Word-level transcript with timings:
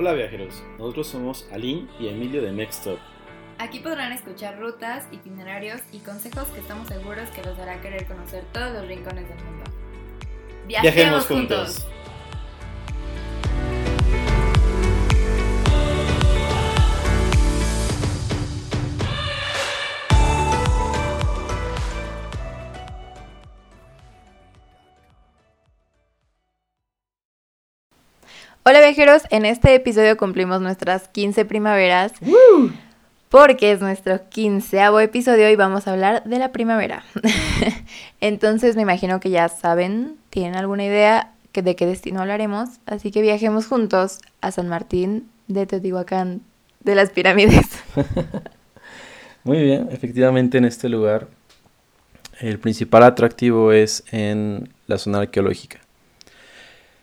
Hola 0.00 0.14
viajeros, 0.14 0.62
nosotros 0.78 1.08
somos 1.08 1.46
Aline 1.52 1.86
y 2.00 2.08
Emilio 2.08 2.40
de 2.40 2.52
Mextop. 2.52 2.98
Aquí 3.58 3.80
podrán 3.80 4.12
escuchar 4.12 4.58
rutas, 4.58 5.06
itinerarios 5.12 5.82
y 5.92 5.98
consejos 5.98 6.48
que 6.48 6.60
estamos 6.60 6.88
seguros 6.88 7.28
que 7.28 7.42
los 7.42 7.58
hará 7.58 7.82
querer 7.82 8.06
conocer 8.06 8.42
todos 8.50 8.72
los 8.72 8.88
rincones 8.88 9.28
del 9.28 9.36
mundo. 9.44 9.64
Viajemos, 10.66 11.26
juntos. 11.26 11.86
Hola 28.62 28.80
viajeros, 28.80 29.22
en 29.30 29.46
este 29.46 29.74
episodio 29.74 30.18
cumplimos 30.18 30.60
nuestras 30.60 31.08
15 31.08 31.46
primaveras. 31.46 32.12
Porque 33.30 33.72
es 33.72 33.80
nuestro 33.80 34.28
quinceavo 34.28 35.00
episodio 35.00 35.48
y 35.48 35.56
vamos 35.56 35.88
a 35.88 35.92
hablar 35.92 36.24
de 36.24 36.38
la 36.38 36.52
primavera. 36.52 37.02
Entonces 38.20 38.76
me 38.76 38.82
imagino 38.82 39.18
que 39.18 39.30
ya 39.30 39.48
saben, 39.48 40.16
tienen 40.28 40.56
alguna 40.56 40.84
idea 40.84 41.32
de 41.54 41.74
qué 41.74 41.86
destino 41.86 42.20
hablaremos. 42.20 42.68
Así 42.84 43.10
que 43.10 43.22
viajemos 43.22 43.66
juntos 43.66 44.18
a 44.42 44.50
San 44.50 44.68
Martín 44.68 45.30
de 45.48 45.64
Teotihuacán, 45.64 46.42
de 46.80 46.94
las 46.94 47.08
pirámides. 47.08 47.66
Muy 49.42 49.62
bien, 49.62 49.88
efectivamente 49.90 50.58
en 50.58 50.66
este 50.66 50.90
lugar 50.90 51.28
el 52.40 52.58
principal 52.58 53.04
atractivo 53.04 53.72
es 53.72 54.04
en 54.10 54.68
la 54.86 54.98
zona 54.98 55.20
arqueológica. 55.20 55.80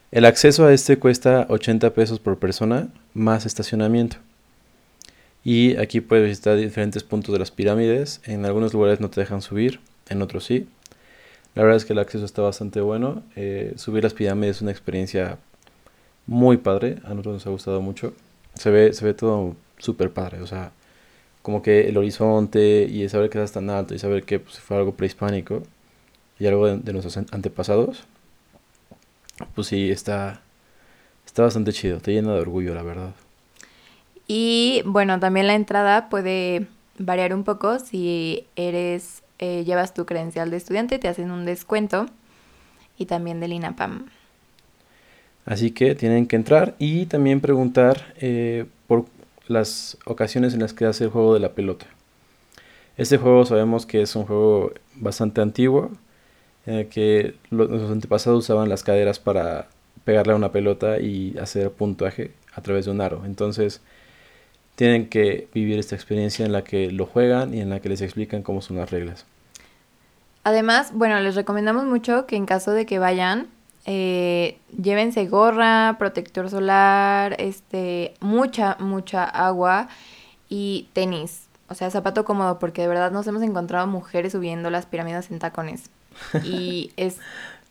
El 0.09 0.23
acceso 0.23 0.65
a 0.65 0.73
este 0.73 0.97
cuesta 0.97 1.47
80 1.49 1.93
pesos 1.93 2.19
por 2.19 2.39
persona 2.39 2.87
más 3.13 3.45
estacionamiento. 3.45 4.15
Y 5.43 5.75
aquí 5.75 5.99
puedes 5.99 6.29
visitar 6.29 6.55
diferentes 6.55 7.03
puntos 7.03 7.33
de 7.33 7.39
las 7.39 7.51
pirámides. 7.51 8.21
En 8.23 8.45
algunos 8.45 8.73
lugares 8.73 9.01
no 9.01 9.09
te 9.09 9.19
dejan 9.19 9.41
subir, 9.41 9.81
en 10.07 10.21
otros 10.21 10.45
sí. 10.45 10.65
La 11.55 11.63
verdad 11.63 11.75
es 11.75 11.83
que 11.83 11.91
el 11.91 11.99
acceso 11.99 12.23
está 12.23 12.41
bastante 12.41 12.79
bueno. 12.79 13.21
Eh, 13.35 13.73
subir 13.75 14.03
las 14.03 14.13
pirámides 14.13 14.57
es 14.57 14.61
una 14.61 14.71
experiencia 14.71 15.39
muy 16.25 16.55
padre. 16.55 16.99
A 17.03 17.09
nosotros 17.09 17.33
nos 17.33 17.47
ha 17.47 17.49
gustado 17.49 17.81
mucho. 17.81 18.13
Se 18.53 18.71
ve, 18.71 18.93
se 18.93 19.03
ve 19.03 19.13
todo 19.13 19.57
súper 19.77 20.11
padre. 20.11 20.41
O 20.41 20.47
sea, 20.47 20.71
como 21.41 21.61
que 21.61 21.89
el 21.89 21.97
horizonte 21.97 22.87
y 22.89 23.09
saber 23.09 23.29
que 23.29 23.39
estás 23.39 23.51
tan 23.51 23.69
alto 23.69 23.93
y 23.93 23.99
saber 23.99 24.23
que 24.23 24.39
pues, 24.39 24.57
fue 24.59 24.77
algo 24.77 24.95
prehispánico 24.95 25.63
y 26.39 26.47
algo 26.47 26.77
de 26.77 26.93
nuestros 26.93 27.17
antepasados 27.17 28.05
pues 29.55 29.67
sí, 29.67 29.91
está, 29.91 30.41
está 31.25 31.43
bastante 31.43 31.73
chido, 31.73 31.99
te 31.99 32.13
llena 32.13 32.33
de 32.33 32.39
orgullo, 32.39 32.73
la 32.73 32.83
verdad. 32.83 33.13
Y 34.27 34.81
bueno, 34.85 35.19
también 35.19 35.47
la 35.47 35.55
entrada 35.55 36.09
puede 36.09 36.67
variar 36.99 37.33
un 37.33 37.43
poco 37.43 37.79
si 37.79 38.45
eres, 38.55 39.23
eh, 39.39 39.63
llevas 39.65 39.93
tu 39.93 40.05
credencial 40.05 40.49
de 40.51 40.57
estudiante, 40.57 40.99
te 40.99 41.07
hacen 41.07 41.31
un 41.31 41.45
descuento 41.45 42.07
y 42.97 43.05
también 43.05 43.39
del 43.39 43.53
INAPAM. 43.53 44.07
Así 45.45 45.71
que 45.71 45.95
tienen 45.95 46.27
que 46.27 46.35
entrar 46.35 46.75
y 46.77 47.05
también 47.05 47.39
preguntar 47.39 48.13
eh, 48.17 48.65
por 48.87 49.05
las 49.47 49.97
ocasiones 50.05 50.53
en 50.53 50.59
las 50.59 50.73
que 50.73 50.85
hace 50.85 51.05
el 51.05 51.09
juego 51.09 51.33
de 51.33 51.39
la 51.39 51.53
pelota. 51.53 51.85
Este 52.97 53.17
juego 53.17 53.45
sabemos 53.45 53.85
que 53.85 54.01
es 54.01 54.15
un 54.15 54.25
juego 54.25 54.73
bastante 54.95 55.39
antiguo, 55.39 55.91
en 56.67 56.89
que 56.89 57.35
los, 57.49 57.89
antepasados 57.89 58.43
usaban 58.43 58.69
las 58.69 58.83
caderas 58.83 59.19
para 59.19 59.67
pegarle 60.03 60.33
a 60.33 60.35
una 60.35 60.51
pelota 60.51 60.99
y 60.99 61.35
hacer 61.39 61.71
puntuaje 61.71 62.33
a 62.53 62.61
través 62.61 62.85
de 62.85 62.91
un 62.91 63.01
aro. 63.01 63.23
Entonces, 63.25 63.81
tienen 64.75 65.09
que 65.09 65.47
vivir 65.53 65.79
esta 65.79 65.95
experiencia 65.95 66.45
en 66.45 66.51
la 66.51 66.63
que 66.63 66.91
lo 66.91 67.05
juegan 67.05 67.53
y 67.53 67.61
en 67.61 67.69
la 67.69 67.79
que 67.79 67.89
les 67.89 68.01
explican 68.01 68.43
cómo 68.43 68.61
son 68.61 68.77
las 68.77 68.91
reglas. 68.91 69.25
Además, 70.43 70.91
bueno, 70.93 71.19
les 71.21 71.35
recomendamos 71.35 71.85
mucho 71.85 72.25
que 72.25 72.35
en 72.35 72.45
caso 72.45 72.71
de 72.71 72.85
que 72.85 72.99
vayan, 72.99 73.47
eh, 73.85 74.59
llévense 74.81 75.25
gorra, 75.27 75.95
protector 75.97 76.49
solar, 76.49 77.35
este, 77.39 78.13
mucha, 78.19 78.75
mucha 78.79 79.23
agua 79.23 79.87
y 80.49 80.89
tenis. 80.91 81.47
O 81.69 81.75
sea, 81.75 81.89
zapato 81.89 82.25
cómodo, 82.25 82.59
porque 82.59 82.81
de 82.81 82.89
verdad 82.89 83.11
nos 83.11 83.25
hemos 83.27 83.41
encontrado 83.41 83.87
mujeres 83.87 84.33
subiendo 84.33 84.69
las 84.69 84.85
pirámides 84.85 85.31
en 85.31 85.39
tacones. 85.39 85.89
Y 86.43 86.91
es, 86.97 87.17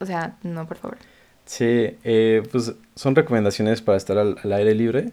o 0.00 0.06
sea, 0.06 0.36
no, 0.42 0.66
por 0.66 0.76
favor. 0.76 0.98
Sí, 1.44 1.96
eh, 2.02 2.42
pues 2.50 2.74
son 2.94 3.14
recomendaciones 3.14 3.80
para 3.80 3.96
estar 3.96 4.18
al, 4.18 4.52
aire 4.52 4.74
libre. 4.74 5.12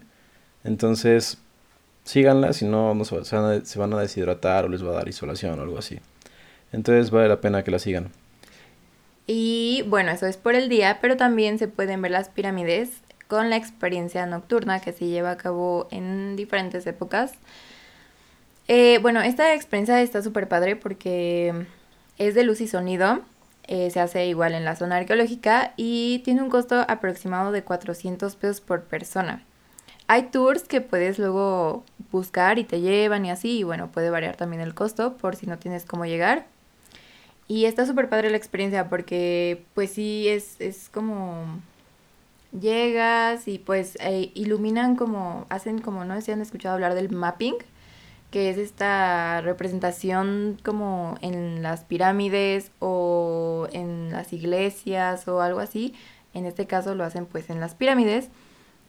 Entonces, 0.64 1.38
síganlas, 2.04 2.56
si 2.56 2.64
no, 2.64 2.94
no 2.94 3.04
se, 3.04 3.24
se, 3.24 3.78
van 3.78 3.92
a 3.92 4.00
deshidratar 4.00 4.64
o 4.64 4.68
les 4.68 4.84
va 4.84 4.90
a 4.90 4.94
dar 4.94 5.08
isolación 5.08 5.58
o 5.58 5.62
algo 5.62 5.78
así. 5.78 6.00
Entonces 6.72 7.10
vale 7.10 7.28
la 7.28 7.40
pena 7.40 7.62
que 7.62 7.70
la 7.70 7.78
sigan. 7.78 8.10
Y 9.26 9.84
bueno, 9.86 10.10
eso 10.10 10.26
es 10.26 10.36
por 10.36 10.54
el 10.54 10.68
día, 10.68 10.98
pero 11.00 11.16
también 11.16 11.58
se 11.58 11.68
pueden 11.68 12.02
ver 12.02 12.10
las 12.10 12.28
pirámides 12.28 12.90
con 13.28 13.48
la 13.48 13.56
experiencia 13.56 14.26
nocturna 14.26 14.80
que 14.80 14.92
se 14.92 15.06
lleva 15.06 15.30
a 15.30 15.36
cabo 15.36 15.88
en 15.90 16.36
diferentes 16.36 16.86
épocas. 16.86 17.32
Eh, 18.68 18.98
bueno, 19.02 19.20
esta 19.20 19.54
experiencia 19.54 20.00
está 20.02 20.22
súper 20.22 20.48
padre 20.48 20.76
porque 20.76 21.66
es 22.18 22.34
de 22.34 22.44
luz 22.44 22.60
y 22.60 22.68
sonido. 22.68 23.20
Eh, 23.66 23.90
se 23.90 24.00
hace 24.00 24.26
igual 24.26 24.54
en 24.54 24.64
la 24.64 24.76
zona 24.76 24.96
arqueológica 24.96 25.72
y 25.76 26.20
tiene 26.20 26.42
un 26.42 26.50
costo 26.50 26.84
aproximado 26.86 27.50
de 27.50 27.64
400 27.64 28.36
pesos 28.36 28.60
por 28.60 28.84
persona. 28.84 29.42
Hay 30.06 30.24
tours 30.24 30.64
que 30.64 30.82
puedes 30.82 31.18
luego 31.18 31.82
buscar 32.12 32.58
y 32.58 32.64
te 32.64 32.80
llevan 32.82 33.24
y 33.24 33.30
así, 33.30 33.58
y 33.60 33.62
bueno, 33.62 33.90
puede 33.90 34.10
variar 34.10 34.36
también 34.36 34.60
el 34.60 34.74
costo 34.74 35.16
por 35.16 35.34
si 35.34 35.46
no 35.46 35.58
tienes 35.58 35.86
cómo 35.86 36.04
llegar. 36.04 36.46
Y 37.48 37.64
está 37.64 37.86
súper 37.86 38.08
padre 38.08 38.30
la 38.30 38.36
experiencia 38.36 38.88
porque 38.88 39.64
pues 39.74 39.92
sí, 39.92 40.28
es, 40.28 40.60
es 40.60 40.90
como 40.90 41.44
llegas 42.58 43.48
y 43.48 43.58
pues 43.58 43.96
eh, 44.00 44.30
iluminan 44.34 44.96
como, 44.96 45.46
hacen 45.48 45.80
como, 45.80 46.04
no 46.04 46.14
sé 46.16 46.22
si 46.22 46.32
han 46.32 46.40
escuchado 46.40 46.74
hablar 46.74 46.94
del 46.94 47.10
mapping, 47.10 47.54
que 48.34 48.50
es 48.50 48.58
esta 48.58 49.42
representación 49.42 50.58
como 50.64 51.16
en 51.20 51.62
las 51.62 51.84
pirámides 51.84 52.72
o 52.80 53.68
en 53.72 54.10
las 54.10 54.32
iglesias 54.32 55.28
o 55.28 55.40
algo 55.40 55.60
así. 55.60 55.94
En 56.32 56.44
este 56.44 56.66
caso 56.66 56.96
lo 56.96 57.04
hacen 57.04 57.26
pues 57.26 57.48
en 57.48 57.60
las 57.60 57.76
pirámides 57.76 58.30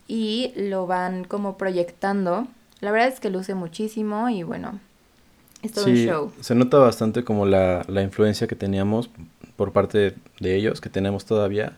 y 0.07 0.51
lo 0.55 0.87
van 0.87 1.25
como 1.25 1.59
proyectando. 1.59 2.47
La 2.79 2.89
verdad 2.89 3.07
es 3.07 3.19
que 3.19 3.29
luce 3.29 3.53
muchísimo 3.53 4.29
y 4.29 4.41
bueno, 4.41 4.79
es 5.61 5.73
todo 5.73 5.85
un 5.85 5.95
show. 5.95 6.31
Se 6.41 6.55
nota 6.55 6.79
bastante 6.79 7.23
como 7.23 7.45
la, 7.45 7.85
la 7.87 8.01
influencia 8.01 8.47
que 8.47 8.55
teníamos 8.55 9.11
por 9.57 9.73
parte 9.73 10.15
de 10.39 10.55
ellos, 10.55 10.81
que 10.81 10.89
tenemos 10.89 11.25
todavía. 11.25 11.77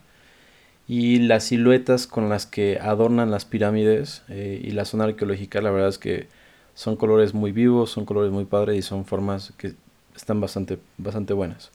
Y 0.88 1.20
las 1.20 1.44
siluetas 1.44 2.08
con 2.08 2.30
las 2.30 2.46
que 2.46 2.80
adornan 2.82 3.30
las 3.30 3.44
pirámides 3.44 4.24
eh, 4.30 4.58
y 4.64 4.72
la 4.72 4.86
zona 4.86 5.04
arqueológica, 5.04 5.60
la 5.60 5.72
verdad 5.72 5.90
es 5.90 5.98
que 5.98 6.30
son 6.78 6.96
colores 6.96 7.34
muy 7.34 7.52
vivos, 7.52 7.90
son 7.90 8.06
colores 8.06 8.32
muy 8.32 8.46
padres 8.46 8.78
y 8.78 8.82
son 8.84 9.04
formas 9.04 9.52
que 9.58 9.74
están 10.16 10.40
bastante, 10.40 10.78
bastante 11.00 11.34
buenas. 11.34 11.72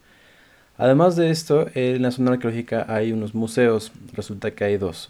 Además 0.78 1.16
de 1.16 1.30
esto, 1.30 1.66
en 1.74 2.02
la 2.02 2.12
zona 2.12 2.30
arqueológica 2.30 2.86
hay 2.88 3.10
unos 3.10 3.34
museos, 3.34 3.90
resulta 4.12 4.52
que 4.52 4.62
hay 4.62 4.76
dos. 4.76 5.08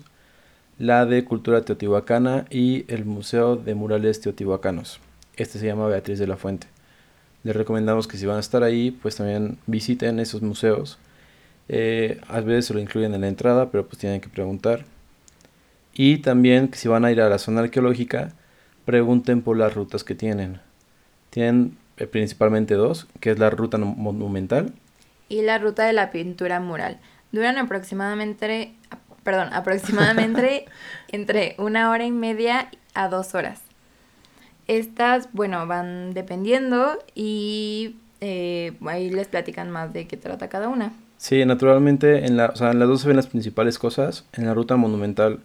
La 0.79 1.05
de 1.05 1.27
Cultura 1.27 1.61
Teotihuacana 1.61 2.47
y 2.49 2.87
el 2.91 3.05
Museo 3.05 3.57
de 3.57 3.75
Murales 3.75 4.23
Teotihuacanos. 4.23 4.99
Este 5.37 5.59
se 5.59 5.67
llama 5.67 5.89
Beatriz 5.89 6.19
de 6.19 6.27
la 6.27 6.39
Fuente. 6.39 6.69
Les 7.45 7.55
recomendamos 7.55 8.09
que 8.09 8.17
si 8.17 8.25
van 8.25 8.39
a 8.39 8.41
estar 8.41 8.63
ahí, 8.63 8.93
pues 8.93 9.17
también 9.17 9.59
visiten 9.67 10.21
esos 10.21 10.41
museos. 10.41 10.97
Eh, 11.69 12.19
a 12.29 12.41
veces 12.41 12.65
se 12.65 12.73
lo 12.73 12.81
incluyen 12.81 13.13
en 13.13 13.21
la 13.21 13.29
entrada, 13.29 13.71
pero 13.71 13.87
pues 13.87 13.99
tienen 13.99 14.23
que 14.23 14.31
preguntar. 14.31 14.87
Y 15.93 16.19
también 16.19 16.69
que 16.69 16.79
si 16.79 16.89
van 16.89 17.05
a 17.05 17.13
ir 17.13 17.21
a 17.21 17.29
la 17.29 17.39
zona 17.39 17.61
arqueológica, 17.61 18.33
pregunten 18.85 19.43
por 19.43 19.57
las 19.57 19.75
rutas 19.75 20.05
que 20.05 20.15
tienen. 20.15 20.61
Tienen 21.31 21.77
eh, 21.97 22.07
principalmente 22.07 22.75
dos, 22.75 23.07
que 23.21 23.31
es 23.31 23.39
la 23.39 23.51
ruta 23.51 23.79
monumental. 23.79 24.73
Y 25.29 25.43
la 25.43 25.59
ruta 25.59 25.85
de 25.85 25.93
la 25.93 26.11
pintura 26.11 26.61
mural. 26.61 26.99
Duran 27.33 27.59
aproximadamente, 27.59 28.75
perdón, 29.23 29.49
aproximadamente 29.53 30.67
entre 31.09 31.55
una 31.59 31.91
hora 31.91 32.05
y 32.05 32.13
media 32.13 32.71
a 32.95 33.09
dos 33.09 33.35
horas. 33.35 33.63
Estas, 34.69 35.29
bueno, 35.33 35.67
van 35.67 36.15
dependiendo 36.15 36.99
y 37.15 37.97
eh, 38.21 38.75
ahí 38.87 39.11
les 39.11 39.29
platican 39.29 39.71
más 39.71 39.93
de 39.93 40.07
qué 40.07 40.17
trata 40.17 40.49
cada 40.49 40.69
una. 40.69 40.93
Sí, 41.17 41.45
naturalmente 41.45 42.27
en, 42.27 42.37
la, 42.37 42.47
o 42.47 42.57
sea, 42.57 42.71
en 42.71 42.79
las 42.79 42.89
dos 42.89 43.03
se 43.03 43.09
ven 43.09 43.17
las 43.17 43.27
principales 43.27 43.79
cosas. 43.79 44.25
En 44.33 44.47
la 44.47 44.55
ruta 44.55 44.77
monumental 44.77 45.41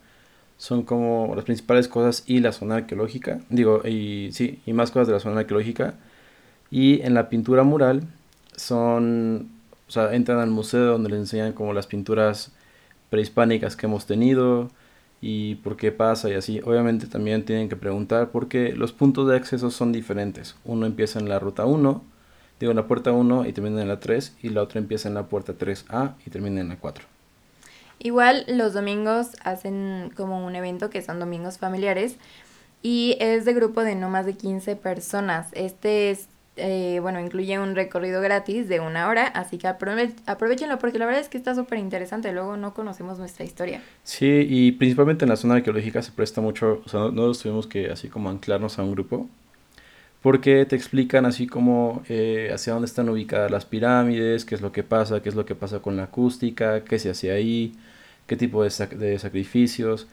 son 0.58 0.84
como 0.84 1.34
las 1.36 1.46
principales 1.46 1.88
cosas 1.88 2.24
y 2.28 2.40
la 2.40 2.52
zona 2.52 2.78
arqueológica, 2.78 3.42
digo, 3.50 3.82
y 3.88 4.30
sí, 4.34 4.62
y 4.66 4.74
más 4.74 4.92
cosas 4.92 5.08
de 5.08 5.14
la 5.14 5.20
zona 5.20 5.42
arqueológica. 5.42 5.96
Y 6.72 7.02
en 7.02 7.14
la 7.14 7.30
pintura 7.30 7.64
mural 7.64 8.04
son, 8.56 9.50
o 9.88 9.92
sea, 9.92 10.14
entran 10.14 10.40
al 10.40 10.50
museo 10.50 10.86
donde 10.86 11.10
les 11.10 11.20
enseñan 11.20 11.54
como 11.54 11.74
las 11.74 11.88
pinturas 11.88 12.52
prehispánicas 13.10 13.76
que 13.76 13.86
hemos 13.86 14.06
tenido, 14.06 14.70
y 15.22 15.56
por 15.56 15.78
qué 15.78 15.92
pasa 15.92 16.30
y 16.30 16.34
así. 16.34 16.62
Obviamente 16.64 17.08
también 17.08 17.46
tienen 17.46 17.70
que 17.70 17.76
preguntar 17.76 18.30
porque 18.32 18.74
los 18.74 18.92
puntos 18.94 19.28
de 19.28 19.36
acceso 19.36 19.72
son 19.72 19.92
diferentes. 19.92 20.56
Uno 20.66 20.86
empieza 20.86 21.20
en 21.20 21.30
la 21.30 21.40
ruta 21.40 21.66
1, 21.66 22.04
digo 22.60 22.72
en 22.72 22.78
la 22.78 22.88
puerta 22.88 23.12
1 23.12 23.46
y 23.46 23.54
termina 23.54 23.82
en 23.82 23.88
la 23.88 24.00
3 24.00 24.38
y 24.42 24.50
la 24.50 24.62
otra 24.64 24.80
empieza 24.80 25.08
en 25.08 25.16
la 25.16 25.28
puerta 25.28 25.54
3A 25.54 26.16
y 26.26 26.30
termina 26.30 26.62
en 26.62 26.70
la 26.70 26.78
4. 26.78 27.17
Igual 28.00 28.46
los 28.48 28.74
domingos 28.74 29.32
hacen 29.44 30.12
como 30.16 30.46
un 30.46 30.56
evento 30.56 30.90
que 30.90 31.02
son 31.02 31.20
domingos 31.20 31.58
familiares 31.58 32.18
y 32.84 33.18
es 33.20 33.46
de 33.46 33.54
grupo 33.54 33.84
de 33.84 33.96
no 33.96 34.10
más 34.10 34.26
de 34.26 34.34
15 34.34 34.76
personas. 34.76 35.48
Este 35.54 36.12
es, 36.12 36.28
eh, 36.58 37.00
bueno, 37.02 37.20
incluye 37.20 37.60
un 37.60 37.76
recorrido 37.76 38.22
gratis 38.22 38.70
de 38.70 38.80
una 38.80 39.10
hora, 39.10 39.26
así 39.28 39.58
que 39.58 39.68
aprovechenlo 39.68 40.80
porque 40.80 41.00
la 41.00 41.06
verdad 41.06 41.22
es 41.22 41.30
que 41.30 41.38
está 41.38 41.56
súper 41.56 41.80
interesante. 41.80 42.32
Luego 42.32 42.56
no 42.56 42.74
conocemos 42.74 43.18
nuestra 43.18 43.46
historia. 43.46 43.82
Sí, 44.04 44.46
y 44.48 44.72
principalmente 44.74 45.26
en 45.26 45.30
la 45.30 45.36
zona 45.36 45.56
arqueológica 45.56 46.02
se 46.02 46.12
presta 46.12 46.40
mucho, 46.40 46.82
o 46.86 46.90
sea, 46.90 47.00
no, 47.00 47.12
nos 47.12 47.40
tuvimos 47.40 47.68
que 47.68 47.90
así 47.90 48.10
como 48.10 48.30
anclarnos 48.30 48.78
a 48.78 48.84
un 48.84 48.92
grupo. 48.92 49.28
Porque 50.22 50.66
te 50.66 50.76
explican 50.76 51.26
así 51.26 51.48
como 51.48 52.04
eh, 52.10 52.50
hacia 52.54 52.74
dónde 52.74 52.88
están 52.88 53.08
ubicadas 53.10 53.52
las 53.52 53.66
pirámides, 53.66 54.46
qué 54.46 54.56
es 54.56 54.62
lo 54.62 54.72
que 54.72 54.84
pasa, 54.84 55.22
qué 55.22 55.30
es 55.30 55.36
lo 55.36 55.46
que 55.46 55.56
pasa 55.56 55.80
con 55.80 55.96
la 55.96 56.04
acústica, 56.04 56.84
qué 56.84 57.00
se 57.00 57.12
hace 57.12 57.32
ahí, 57.32 57.76
qué 58.26 58.36
tipo 58.36 58.64
de, 58.64 58.70
sacrificios. 59.20 60.08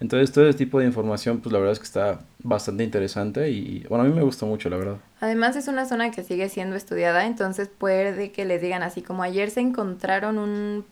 Entonces 0.00 0.30
todo 0.32 0.48
ese 0.48 0.56
tipo 0.56 0.78
de 0.78 0.86
información 0.86 1.40
pues 1.40 1.52
la 1.52 1.58
verdad 1.58 1.72
es 1.72 1.80
que 1.80 1.86
está 1.86 2.20
bastante 2.38 2.84
interesante 2.84 3.50
y 3.50 3.84
bueno, 3.88 4.04
a 4.04 4.06
mí 4.06 4.14
me 4.14 4.22
gusta 4.22 4.46
mucho 4.46 4.70
la 4.70 4.76
verdad. 4.76 4.98
Además 5.20 5.56
es 5.56 5.66
una 5.66 5.86
zona 5.86 6.12
que 6.12 6.22
sigue 6.22 6.48
siendo 6.48 6.76
estudiada, 6.76 7.26
entonces 7.26 7.68
puede 7.68 8.30
que 8.30 8.44
les 8.44 8.62
digan 8.62 8.84
así 8.84 9.02
como 9.02 9.24
ayer 9.24 9.50
se 9.50 9.60
encontraron 9.60 10.38
un 10.38 10.84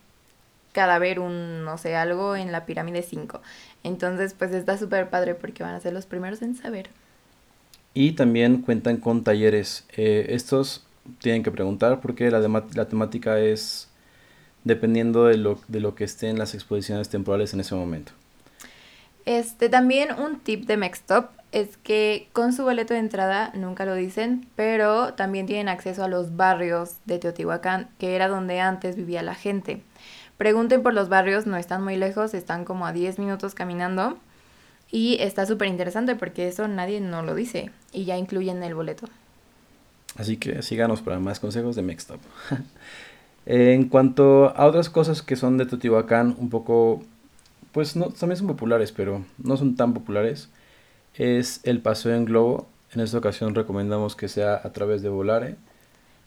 cadáver, 0.72 1.20
un 1.20 1.64
no 1.64 1.78
sé, 1.78 1.94
algo 1.94 2.34
en 2.34 2.50
la 2.50 2.66
pirámide 2.66 3.02
5. 3.02 3.40
Entonces 3.84 4.34
pues 4.34 4.52
está 4.52 4.76
súper 4.76 5.08
padre 5.08 5.36
porque 5.36 5.62
van 5.62 5.76
a 5.76 5.80
ser 5.80 5.92
los 5.92 6.06
primeros 6.06 6.42
en 6.42 6.56
saber. 6.56 6.90
Y 7.96 8.12
también 8.12 8.60
cuentan 8.60 8.98
con 8.98 9.24
talleres. 9.24 9.86
Eh, 9.96 10.26
estos 10.28 10.84
tienen 11.22 11.42
que 11.42 11.50
preguntar 11.50 12.02
porque 12.02 12.30
la, 12.30 12.40
la 12.40 12.88
temática 12.88 13.40
es 13.40 13.88
dependiendo 14.64 15.24
de 15.24 15.38
lo, 15.38 15.58
de 15.66 15.80
lo 15.80 15.94
que 15.94 16.04
esté 16.04 16.28
en 16.28 16.38
las 16.38 16.52
exposiciones 16.52 17.08
temporales 17.08 17.54
en 17.54 17.60
ese 17.60 17.74
momento. 17.74 18.12
Este, 19.24 19.70
también 19.70 20.10
un 20.20 20.40
tip 20.40 20.66
de 20.66 20.76
Mextop 20.76 21.30
es 21.52 21.78
que 21.78 22.28
con 22.34 22.52
su 22.52 22.64
boleto 22.64 22.92
de 22.92 23.00
entrada, 23.00 23.50
nunca 23.54 23.86
lo 23.86 23.94
dicen, 23.94 24.46
pero 24.56 25.14
también 25.14 25.46
tienen 25.46 25.70
acceso 25.70 26.04
a 26.04 26.08
los 26.08 26.36
barrios 26.36 26.96
de 27.06 27.18
Teotihuacán, 27.18 27.88
que 27.98 28.14
era 28.14 28.28
donde 28.28 28.60
antes 28.60 28.96
vivía 28.96 29.22
la 29.22 29.34
gente. 29.34 29.80
Pregunten 30.36 30.82
por 30.82 30.92
los 30.92 31.08
barrios, 31.08 31.46
no 31.46 31.56
están 31.56 31.82
muy 31.82 31.96
lejos, 31.96 32.34
están 32.34 32.66
como 32.66 32.84
a 32.84 32.92
10 32.92 33.18
minutos 33.18 33.54
caminando. 33.54 34.18
Y 34.90 35.16
está 35.20 35.46
súper 35.46 35.68
interesante 35.68 36.14
porque 36.14 36.48
eso 36.48 36.68
nadie 36.68 37.00
no 37.00 37.22
lo 37.22 37.34
dice 37.34 37.70
y 37.92 38.04
ya 38.04 38.16
incluyen 38.16 38.62
el 38.62 38.74
boleto. 38.74 39.08
Así 40.16 40.36
que 40.36 40.62
síganos 40.62 41.02
para 41.02 41.18
más 41.18 41.40
consejos 41.40 41.76
de 41.76 41.82
Mextop. 41.82 42.20
en 43.46 43.88
cuanto 43.88 44.56
a 44.56 44.66
otras 44.66 44.88
cosas 44.88 45.22
que 45.22 45.36
son 45.36 45.58
de 45.58 45.66
Teotihuacán, 45.66 46.36
un 46.38 46.48
poco 46.48 47.02
pues 47.76 47.94
no, 47.94 48.08
también 48.08 48.38
son 48.38 48.46
populares, 48.46 48.90
pero 48.90 49.22
no 49.36 49.58
son 49.58 49.76
tan 49.76 49.92
populares, 49.92 50.48
es 51.14 51.60
el 51.64 51.82
paseo 51.82 52.14
en 52.14 52.24
globo. 52.24 52.66
En 52.94 53.02
esta 53.02 53.18
ocasión 53.18 53.54
recomendamos 53.54 54.16
que 54.16 54.28
sea 54.28 54.58
a 54.64 54.72
través 54.72 55.02
de 55.02 55.10
Volare. 55.10 55.56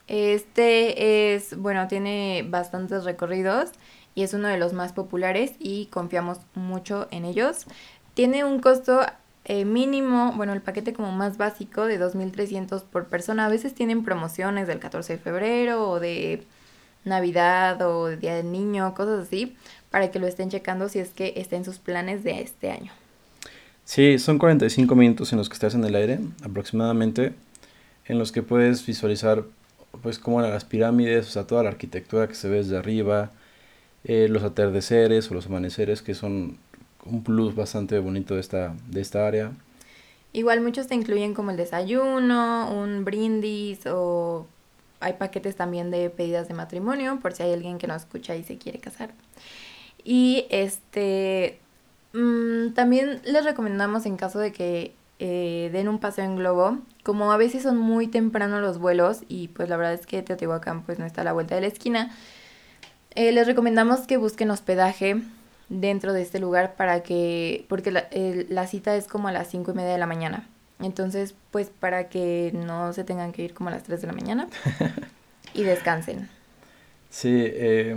Este 0.08 1.34
es, 1.34 1.58
bueno, 1.58 1.88
tiene 1.88 2.46
bastantes 2.48 3.04
recorridos 3.04 3.72
y 4.14 4.22
es 4.22 4.36
uno 4.36 4.48
de 4.48 4.60
los 4.60 4.74
más 4.74 4.94
populares 4.94 5.54
y 5.58 5.88
confiamos 5.88 6.38
mucho 6.54 7.08
en 7.10 7.26
ellos. 7.26 7.66
Tiene 8.14 8.44
un 8.44 8.60
costo 8.60 9.02
eh, 9.46 9.66
mínimo, 9.66 10.34
bueno, 10.36 10.54
el 10.54 10.62
paquete 10.62 10.94
como 10.94 11.12
más 11.12 11.38
básico 11.38 11.86
de 11.86 12.00
2.300 12.00 12.84
por 12.84 13.06
persona. 13.06 13.46
A 13.46 13.50
veces 13.50 13.74
tienen 13.74 14.04
promociones 14.04 14.68
del 14.68 14.80
14 14.80 15.14
de 15.14 15.20
febrero 15.20 15.90
o 15.90 16.00
de 16.00 16.44
Navidad 17.06 17.82
o 17.82 18.10
Día 18.10 18.36
del 18.36 18.52
Niño, 18.52 18.94
cosas 18.94 19.28
así 19.28 19.56
para 19.90 20.12
que 20.12 20.20
lo 20.20 20.28
estén 20.28 20.50
checando 20.50 20.90
si 20.90 21.00
es 21.00 21.10
que 21.10 21.34
está 21.38 21.56
en 21.56 21.66
sus 21.66 21.80
planes 21.80 22.24
de 22.24 22.42
este 22.42 22.72
año. 22.72 22.92
Sí, 23.86 24.20
son 24.20 24.38
45 24.38 24.94
minutos 24.96 25.32
en 25.32 25.40
los 25.40 25.50
que 25.50 25.54
estás 25.54 25.74
en 25.74 25.84
el 25.84 25.96
aire, 25.96 26.20
aproximadamente, 26.44 27.34
en 28.06 28.20
los 28.20 28.32
que 28.32 28.44
puedes 28.44 28.86
visualizar 28.86 29.46
pues 30.04 30.22
eran 30.24 30.52
las 30.52 30.66
pirámides, 30.66 31.28
o 31.28 31.32
sea, 31.32 31.48
toda 31.48 31.64
la 31.64 31.70
arquitectura 31.70 32.28
que 32.28 32.36
se 32.36 32.48
ve 32.48 32.58
desde 32.58 32.78
arriba, 32.78 33.32
eh, 34.04 34.28
los 34.30 34.44
atardeceres 34.44 35.30
o 35.32 35.34
los 35.34 35.48
amaneceres, 35.48 36.02
que 36.02 36.14
son 36.14 36.58
un 37.06 37.24
plus 37.24 37.56
bastante 37.56 38.00
bonito 38.00 38.36
de 38.36 38.42
esta, 38.42 38.76
de 38.88 39.02
esta 39.02 39.28
área. 39.28 39.52
Igual 40.32 40.62
muchos 40.62 40.88
te 40.88 40.96
incluyen 40.96 41.34
como 41.34 41.52
el 41.52 41.58
desayuno, 41.58 42.72
un 42.72 43.04
brindis 43.04 43.86
o 43.88 44.46
hay 45.00 45.14
paquetes 45.14 45.56
también 45.56 45.92
de 45.92 46.10
pedidas 46.10 46.48
de 46.48 46.54
matrimonio 46.54 47.20
por 47.20 47.34
si 47.34 47.44
hay 47.44 47.54
alguien 47.54 47.78
que 47.78 47.88
nos 47.88 48.04
escucha 48.04 48.36
y 48.36 48.44
se 48.44 48.58
quiere 48.58 48.80
casar. 48.80 49.12
Y 50.04 50.46
este 50.50 51.60
mm, 52.14 52.74
también 52.74 53.22
les 53.26 53.44
recomendamos 53.44 54.06
en 54.06 54.18
caso 54.18 54.40
de 54.40 54.52
que 54.52 54.94
eh, 55.20 55.70
den 55.74 55.88
un 55.88 56.00
paseo 56.00 56.26
en 56.26 56.36
globo, 56.36 56.78
como 57.04 57.32
a 57.32 57.38
veces 57.38 57.64
son 57.64 57.78
muy 57.78 58.08
temprano 58.08 58.62
los 58.62 58.78
vuelos 58.78 59.22
y 59.28 59.50
pues 59.50 59.68
la 59.68 59.78
verdad 59.78 59.94
es 59.94 60.06
que 60.06 60.22
Teotihuacán 60.22 60.84
pues 60.84 61.00
no 61.00 61.06
está 61.06 61.22
a 61.22 61.26
la 61.26 61.34
vuelta 61.34 61.56
de 61.56 61.62
la 61.62 61.68
esquina, 61.68 62.16
eh, 63.16 63.32
les 63.32 63.48
recomendamos 63.48 64.02
que 64.02 64.18
busquen 64.18 64.52
hospedaje 64.52 65.22
dentro 65.70 66.14
de 66.14 66.22
este 66.22 66.40
lugar 66.40 66.76
para 66.76 67.04
que, 67.04 67.66
porque 67.70 67.92
la, 67.92 68.08
la 68.50 68.68
cita 68.68 68.96
es 68.96 69.08
como 69.08 69.28
a 69.28 69.32
las 69.32 69.48
cinco 69.50 69.72
y 69.72 69.76
media 69.76 69.92
de 69.92 69.98
la 69.98 70.08
mañana. 70.08 70.48
Entonces, 70.82 71.36
pues 71.52 71.70
para 71.70 72.08
que 72.10 72.52
no 72.54 72.94
se 72.94 73.04
tengan 73.04 73.34
que 73.34 73.44
ir 73.44 73.54
como 73.54 73.70
a 73.70 73.74
las 73.74 73.84
3 73.84 74.02
de 74.02 74.08
la 74.08 74.14
mañana 74.14 74.48
y 75.54 75.64
descansen. 75.64 76.30
Sí, 77.10 77.30
eh, 77.34 77.96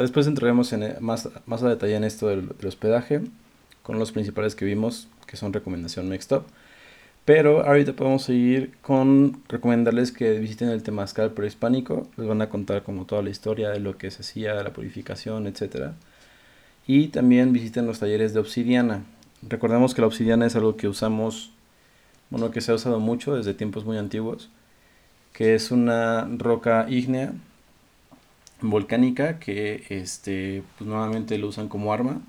después 0.00 0.26
entraremos 0.26 0.72
en, 0.72 0.82
eh, 0.82 0.96
más, 1.00 1.28
más 1.46 1.62
a 1.62 1.68
detalle 1.68 1.96
en 1.96 2.04
esto 2.04 2.28
del, 2.28 2.50
hospedaje, 2.64 3.22
con 3.82 3.98
los 3.98 4.12
principales 4.12 4.54
que 4.54 4.64
vimos, 4.64 5.08
que 5.26 5.36
son 5.36 5.52
recomendación 5.52 6.08
Next 6.08 6.32
Pero 7.24 7.66
ahorita 7.66 7.94
podemos 7.94 8.22
seguir 8.22 8.76
con 8.82 9.42
recomendarles 9.48 10.12
que 10.12 10.38
visiten 10.38 10.68
el 10.68 10.82
Temazcal 10.82 11.32
prehispánico. 11.32 12.06
Les 12.16 12.28
van 12.28 12.42
a 12.42 12.50
contar 12.50 12.82
como 12.82 13.06
toda 13.06 13.22
la 13.22 13.30
historia 13.30 13.70
de 13.70 13.80
lo 13.80 13.96
que 13.96 14.10
se 14.10 14.22
hacía, 14.22 14.54
de 14.54 14.62
la 14.62 14.72
purificación, 14.72 15.46
etc. 15.46 15.92
Y 16.86 17.08
también 17.08 17.52
visiten 17.52 17.86
los 17.86 17.98
talleres 17.98 18.32
de 18.32 18.40
obsidiana. 18.40 19.04
Recordemos 19.42 19.94
que 19.94 20.00
la 20.00 20.06
obsidiana 20.06 20.46
es 20.46 20.56
algo 20.56 20.76
que 20.76 20.88
usamos, 20.88 21.50
bueno, 22.30 22.50
que 22.50 22.60
se 22.60 22.72
ha 22.72 22.74
usado 22.74 23.00
mucho 23.00 23.34
desde 23.34 23.54
tiempos 23.54 23.84
muy 23.84 23.98
antiguos, 23.98 24.50
que 25.32 25.54
es 25.54 25.70
una 25.70 26.28
roca 26.38 26.86
ígnea 26.88 27.32
volcánica 28.60 29.38
que 29.38 29.84
este, 29.88 30.62
pues, 30.78 30.88
nuevamente 30.88 31.38
lo 31.38 31.48
usan 31.48 31.68
como 31.68 31.92
arma. 31.92 32.20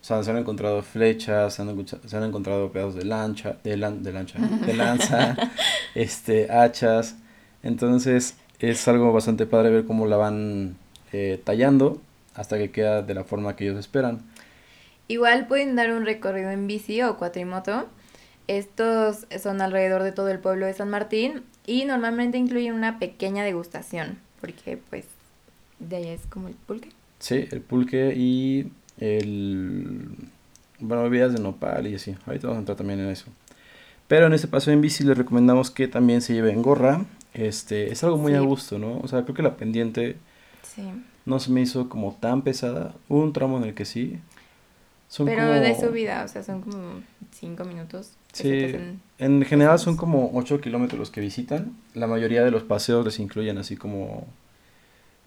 O 0.00 0.04
sea, 0.04 0.22
se 0.22 0.30
han 0.30 0.38
encontrado 0.38 0.82
flechas, 0.82 1.54
se 1.54 1.62
han, 1.62 2.24
encontrado 2.24 2.72
pedazos 2.72 2.94
de 2.94 3.04
lancha, 3.04 3.58
de, 3.64 3.76
de 3.76 4.12
lancha, 4.12 4.38
de 4.38 4.74
lanza, 4.74 5.36
este, 5.94 6.50
hachas. 6.50 7.16
Entonces 7.62 8.36
es 8.60 8.88
algo 8.88 9.12
bastante 9.12 9.44
padre 9.46 9.70
ver 9.70 9.84
cómo 9.84 10.06
la 10.06 10.16
van 10.16 10.76
eh, 11.12 11.40
tallando 11.44 12.00
hasta 12.34 12.58
que 12.58 12.70
queda 12.70 13.02
de 13.02 13.14
la 13.14 13.24
forma 13.24 13.56
que 13.56 13.64
ellos 13.64 13.78
esperan. 13.78 14.22
Igual 15.08 15.46
pueden 15.46 15.76
dar 15.76 15.92
un 15.92 16.04
recorrido 16.04 16.50
en 16.50 16.66
bici 16.66 17.02
o 17.02 17.16
cuatrimoto. 17.16 17.88
Estos 18.46 19.26
son 19.42 19.60
alrededor 19.60 20.02
de 20.02 20.12
todo 20.12 20.28
el 20.28 20.38
pueblo 20.38 20.66
de 20.66 20.74
San 20.74 20.90
Martín 20.90 21.42
y 21.66 21.84
normalmente 21.84 22.38
incluyen 22.38 22.74
una 22.74 22.98
pequeña 22.98 23.44
degustación 23.44 24.18
porque 24.40 24.78
pues 24.88 25.04
de 25.78 25.96
ahí 25.96 26.08
es 26.08 26.22
como 26.28 26.48
el 26.48 26.54
pulque. 26.54 26.88
Sí, 27.18 27.46
el 27.50 27.60
pulque 27.60 28.14
y 28.16 28.72
el... 28.98 30.08
Bueno, 30.78 31.02
bebidas 31.02 31.34
de 31.34 31.40
nopal 31.40 31.86
y 31.86 31.94
así. 31.94 32.16
Ahorita 32.26 32.46
vamos 32.46 32.56
a 32.56 32.60
entrar 32.60 32.76
también 32.76 33.00
en 33.00 33.10
eso. 33.10 33.26
Pero 34.08 34.26
en 34.26 34.32
este 34.32 34.48
paso 34.48 34.70
en 34.70 34.80
bici 34.80 35.04
les 35.04 35.16
recomendamos 35.16 35.70
que 35.70 35.86
también 35.88 36.22
se 36.22 36.32
lleven 36.32 36.62
gorra. 36.62 37.04
Este, 37.34 37.92
es 37.92 38.02
algo 38.02 38.16
muy 38.16 38.34
a 38.34 38.40
gusto, 38.40 38.78
¿no? 38.78 38.98
O 39.00 39.08
sea, 39.08 39.22
creo 39.22 39.34
que 39.34 39.42
la 39.42 39.56
pendiente 39.56 40.16
sí. 40.62 40.82
No 41.26 41.38
se 41.38 41.50
me 41.50 41.60
hizo 41.60 41.88
como 41.88 42.14
tan 42.14 42.42
pesada. 42.42 42.94
Hubo 43.08 43.22
un 43.22 43.32
tramo 43.32 43.58
en 43.58 43.64
el 43.64 43.74
que 43.74 43.84
sí. 43.84 44.18
Son 45.08 45.26
Pero 45.26 45.50
de 45.50 45.78
subida, 45.78 46.24
o 46.24 46.28
sea, 46.28 46.42
son 46.42 46.62
como 46.62 47.02
5 47.32 47.64
minutos. 47.64 48.12
Sí, 48.32 48.76
en 49.18 49.42
general 49.44 49.78
son 49.78 49.96
como 49.96 50.30
8 50.34 50.60
kilómetros 50.60 50.98
los 50.98 51.10
que 51.10 51.20
visitan. 51.20 51.76
La 51.94 52.06
mayoría 52.06 52.44
de 52.44 52.52
los 52.52 52.62
paseos 52.62 53.04
les 53.04 53.18
incluyen 53.18 53.58
así 53.58 53.76
como 53.76 54.26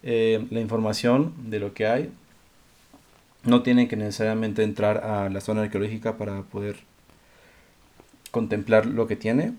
eh, 0.02 0.46
la 0.52 0.62
información 0.62 1.34
de 1.50 1.60
lo 1.60 1.74
que 1.74 1.88
hay. 1.88 2.12
No 3.44 3.62
tienen 3.62 3.90
que 3.90 3.98
necesariamente 3.98 4.64
entrar 4.64 5.04
a 5.04 5.30
la 5.30 5.42
zona 5.42 5.64
arqueológica 5.64 6.18
para 6.18 6.44
poder 6.44 6.78
contemplar 8.32 8.86
lo 8.86 9.06
que 9.06 9.18
tiene. 9.18 9.54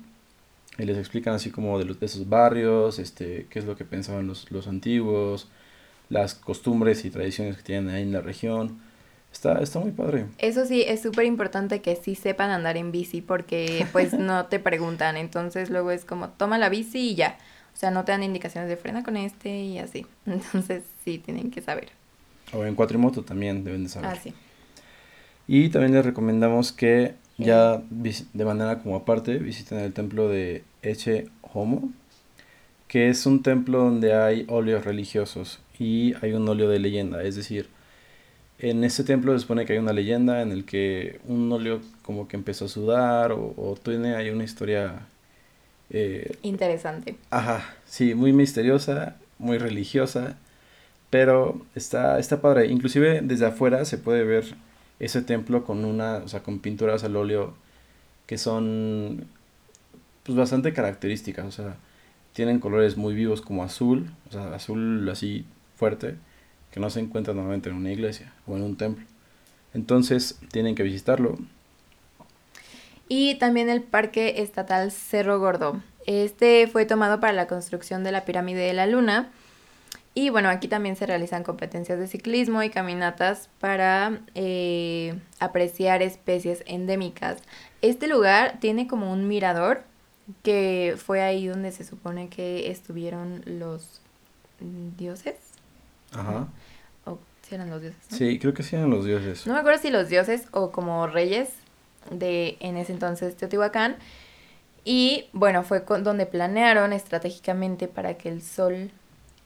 Y 0.78 0.84
les 0.84 0.96
explican 0.96 1.34
así 1.34 1.50
como 1.50 1.78
de, 1.78 1.84
los, 1.84 2.00
de 2.00 2.06
esos 2.06 2.28
barrios, 2.28 2.98
este, 2.98 3.46
qué 3.50 3.58
es 3.58 3.64
lo 3.64 3.76
que 3.76 3.84
pensaban 3.84 4.26
los, 4.26 4.50
los 4.50 4.66
antiguos, 4.66 5.48
las 6.08 6.34
costumbres 6.34 7.04
y 7.04 7.10
tradiciones 7.10 7.56
que 7.56 7.62
tienen 7.62 7.94
ahí 7.94 8.02
en 8.02 8.12
la 8.12 8.20
región. 8.20 8.78
Está, 9.32 9.60
está 9.60 9.80
muy 9.80 9.90
padre. 9.90 10.26
Eso 10.38 10.64
sí, 10.64 10.82
es 10.86 11.02
súper 11.02 11.24
importante 11.24 11.80
que 11.82 11.96
sí 11.96 12.14
sepan 12.14 12.50
andar 12.50 12.76
en 12.76 12.92
bici 12.92 13.20
porque 13.20 13.86
pues 13.92 14.12
no 14.18 14.46
te 14.46 14.60
preguntan. 14.60 15.16
Entonces 15.16 15.70
luego 15.70 15.90
es 15.90 16.04
como, 16.04 16.28
toma 16.28 16.58
la 16.58 16.68
bici 16.68 17.10
y 17.10 17.14
ya. 17.14 17.36
O 17.74 17.76
sea, 17.76 17.90
no 17.90 18.04
te 18.04 18.12
dan 18.12 18.22
indicaciones 18.22 18.70
de 18.70 18.76
frena 18.76 19.02
con 19.02 19.16
este 19.16 19.50
y 19.50 19.78
así. 19.78 20.06
Entonces 20.26 20.84
sí, 21.04 21.18
tienen 21.18 21.50
que 21.50 21.60
saber. 21.60 21.88
O 22.52 22.64
en 22.64 22.74
cuatrimoto 22.74 23.22
también 23.22 23.64
deben 23.64 23.84
de 23.84 23.88
saber. 23.88 24.10
Ah, 24.10 24.16
sí. 24.22 24.32
Y 25.48 25.68
también 25.70 25.92
les 25.92 26.04
recomendamos 26.04 26.72
que 26.72 27.14
ya 27.36 27.82
de 27.90 28.44
manera 28.44 28.78
como 28.78 28.96
aparte 28.96 29.38
visiten 29.38 29.78
el 29.80 29.92
templo 29.92 30.28
de 30.28 30.62
Eche 30.82 31.26
Homo, 31.52 31.90
que 32.86 33.08
es 33.08 33.26
un 33.26 33.42
templo 33.42 33.78
donde 33.78 34.14
hay 34.14 34.46
óleos 34.48 34.84
religiosos 34.84 35.58
y 35.78 36.14
hay 36.22 36.32
un 36.32 36.48
óleo 36.48 36.68
de 36.68 36.78
leyenda, 36.78 37.22
es 37.22 37.36
decir, 37.36 37.68
en 38.58 38.84
ese 38.84 39.04
templo 39.04 39.32
se 39.32 39.40
supone 39.40 39.66
que 39.66 39.74
hay 39.74 39.78
una 39.78 39.92
leyenda 39.92 40.42
en 40.42 40.52
el 40.52 40.64
que 40.64 41.20
un 41.26 41.50
óleo 41.52 41.80
como 42.02 42.28
que 42.28 42.36
empezó 42.36 42.66
a 42.66 42.68
sudar 42.68 43.32
o, 43.32 43.78
tiene 43.82 44.14
ahí 44.14 44.30
una 44.30 44.44
historia... 44.44 45.06
Eh, 45.90 46.36
Interesante. 46.42 47.16
Ajá, 47.30 47.74
sí, 47.84 48.14
muy 48.14 48.32
misteriosa, 48.32 49.16
muy 49.38 49.58
religiosa, 49.58 50.36
pero 51.10 51.60
está, 51.74 52.18
está 52.18 52.40
padre. 52.40 52.66
Inclusive 52.66 53.20
desde 53.22 53.46
afuera 53.46 53.84
se 53.84 53.98
puede 53.98 54.24
ver 54.24 54.54
ese 54.98 55.22
templo 55.22 55.64
con 55.64 55.84
una, 55.84 56.16
o 56.18 56.28
sea, 56.28 56.42
con 56.42 56.60
pinturas 56.60 57.04
al 57.04 57.16
óleo 57.16 57.54
que 58.26 58.38
son 58.38 59.26
pues 60.22 60.36
bastante 60.36 60.72
características, 60.72 61.44
o 61.44 61.52
sea, 61.52 61.76
tienen 62.32 62.58
colores 62.58 62.96
muy 62.96 63.14
vivos 63.14 63.42
como 63.42 63.62
azul, 63.62 64.10
o 64.28 64.32
sea, 64.32 64.54
azul 64.54 65.06
así 65.10 65.44
fuerte, 65.76 66.16
que 66.70 66.80
no 66.80 66.90
se 66.90 67.00
encuentra 67.00 67.34
normalmente 67.34 67.70
en 67.70 67.76
una 67.76 67.92
iglesia 67.92 68.32
o 68.46 68.56
en 68.56 68.62
un 68.62 68.76
templo. 68.76 69.04
Entonces 69.74 70.38
tienen 70.50 70.74
que 70.74 70.82
visitarlo. 70.82 71.38
Y 73.08 73.34
también 73.36 73.68
el 73.68 73.82
Parque 73.82 74.42
Estatal 74.42 74.90
Cerro 74.90 75.38
Gordo. 75.38 75.82
Este 76.06 76.66
fue 76.68 76.86
tomado 76.86 77.20
para 77.20 77.32
la 77.32 77.46
construcción 77.46 78.04
de 78.04 78.12
la 78.12 78.24
pirámide 78.24 78.60
de 78.60 78.72
la 78.72 78.86
Luna. 78.86 79.30
Y 80.14 80.30
bueno, 80.30 80.48
aquí 80.48 80.68
también 80.68 80.94
se 80.94 81.06
realizan 81.06 81.42
competencias 81.42 81.98
de 81.98 82.06
ciclismo 82.06 82.62
y 82.62 82.70
caminatas 82.70 83.50
para 83.58 84.20
eh, 84.34 85.18
apreciar 85.40 86.02
especies 86.02 86.62
endémicas. 86.66 87.42
Este 87.82 88.06
lugar 88.06 88.58
tiene 88.60 88.86
como 88.86 89.12
un 89.12 89.26
mirador 89.26 89.82
que 90.42 90.94
fue 90.96 91.20
ahí 91.20 91.48
donde 91.48 91.72
se 91.72 91.84
supone 91.84 92.28
que 92.28 92.70
estuvieron 92.70 93.42
los 93.44 94.00
dioses. 94.96 95.43
Ajá. 96.14 96.48
O 97.04 97.18
si 97.42 97.54
eran 97.54 97.70
los 97.70 97.82
dioses. 97.82 98.00
Sí, 98.08 98.38
creo 98.38 98.54
que 98.54 98.62
sí 98.62 98.76
eran 98.76 98.90
los 98.90 99.04
dioses. 99.04 99.46
No 99.46 99.54
me 99.54 99.60
acuerdo 99.60 99.80
si 99.80 99.90
los 99.90 100.08
dioses 100.08 100.46
o 100.52 100.70
como 100.70 101.06
reyes 101.06 101.50
de 102.10 102.56
en 102.60 102.76
ese 102.76 102.92
entonces 102.92 103.36
Teotihuacán. 103.36 103.96
Y 104.84 105.26
bueno, 105.32 105.62
fue 105.62 105.80
donde 105.80 106.26
planearon 106.26 106.92
estratégicamente 106.92 107.88
para 107.88 108.14
que 108.14 108.28
el 108.28 108.42
sol 108.42 108.90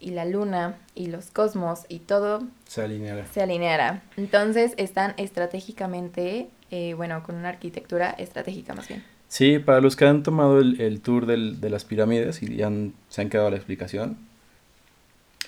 y 0.01 0.11
la 0.11 0.25
luna 0.25 0.77
y 0.95 1.07
los 1.07 1.31
cosmos 1.31 1.85
y 1.89 2.01
todo 2.01 2.43
se 2.67 2.83
alineara. 2.83 3.27
Se 3.33 3.43
alineara. 3.43 4.03
Entonces 4.17 4.75
están 4.77 5.15
estratégicamente, 5.17 6.49
eh, 6.71 6.95
bueno, 6.95 7.23
con 7.23 7.37
una 7.37 7.51
arquitectura 7.51 8.11
estratégica 8.11 8.75
más 8.75 8.89
bien. 8.89 9.05
Sí, 9.29 9.59
para 9.59 9.81
los 9.81 9.95
que 9.95 10.07
han 10.07 10.23
tomado 10.23 10.59
el, 10.59 11.01
tour 11.03 11.27
de 11.27 11.71
las 11.71 11.85
pirámides 11.85 12.43
y 12.43 12.57
ya 12.57 12.71
se 13.09 13.21
han 13.21 13.29
quedado 13.29 13.51
la 13.51 13.57
explicación, 13.57 14.17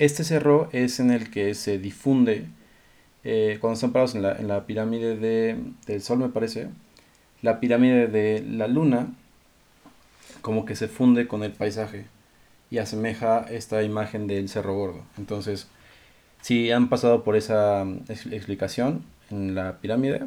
este 0.00 0.25
cerro 0.25 0.71
es 0.73 0.99
en 0.99 1.11
el 1.11 1.30
que 1.30 1.54
se 1.54 1.78
difunde, 1.78 2.47
eh, 3.23 3.59
cuando 3.61 3.75
están 3.75 3.92
parados 3.92 4.14
en 4.14 4.49
la, 4.49 4.66
pirámide 4.66 5.14
de, 5.14 5.59
del 5.87 6.00
Sol, 6.02 6.19
me 6.19 6.30
parece, 6.30 6.71
la 7.42 7.61
pirámide 7.61 8.07
de 8.07 8.42
la 8.42 8.66
Luna, 8.66 9.09
como 10.40 10.64
que 10.64 10.75
se 10.75 10.88
funde 10.88 11.28
con 11.28 11.42
el 11.42 11.52
paisaje 11.52 12.07
y 12.71 12.78
asemeja 12.78 13.45
esta 13.50 13.83
imagen 13.83 14.26
del 14.26 14.49
Cerro 14.49 14.75
Gordo. 14.75 15.04
Entonces, 15.19 15.69
si 16.40 16.71
han 16.71 16.88
pasado 16.88 17.23
por 17.23 17.37
esa 17.37 17.85
mm, 17.85 18.04
explicación 18.09 19.04
en 19.28 19.54
la 19.54 19.80
pirámide, 19.80 20.23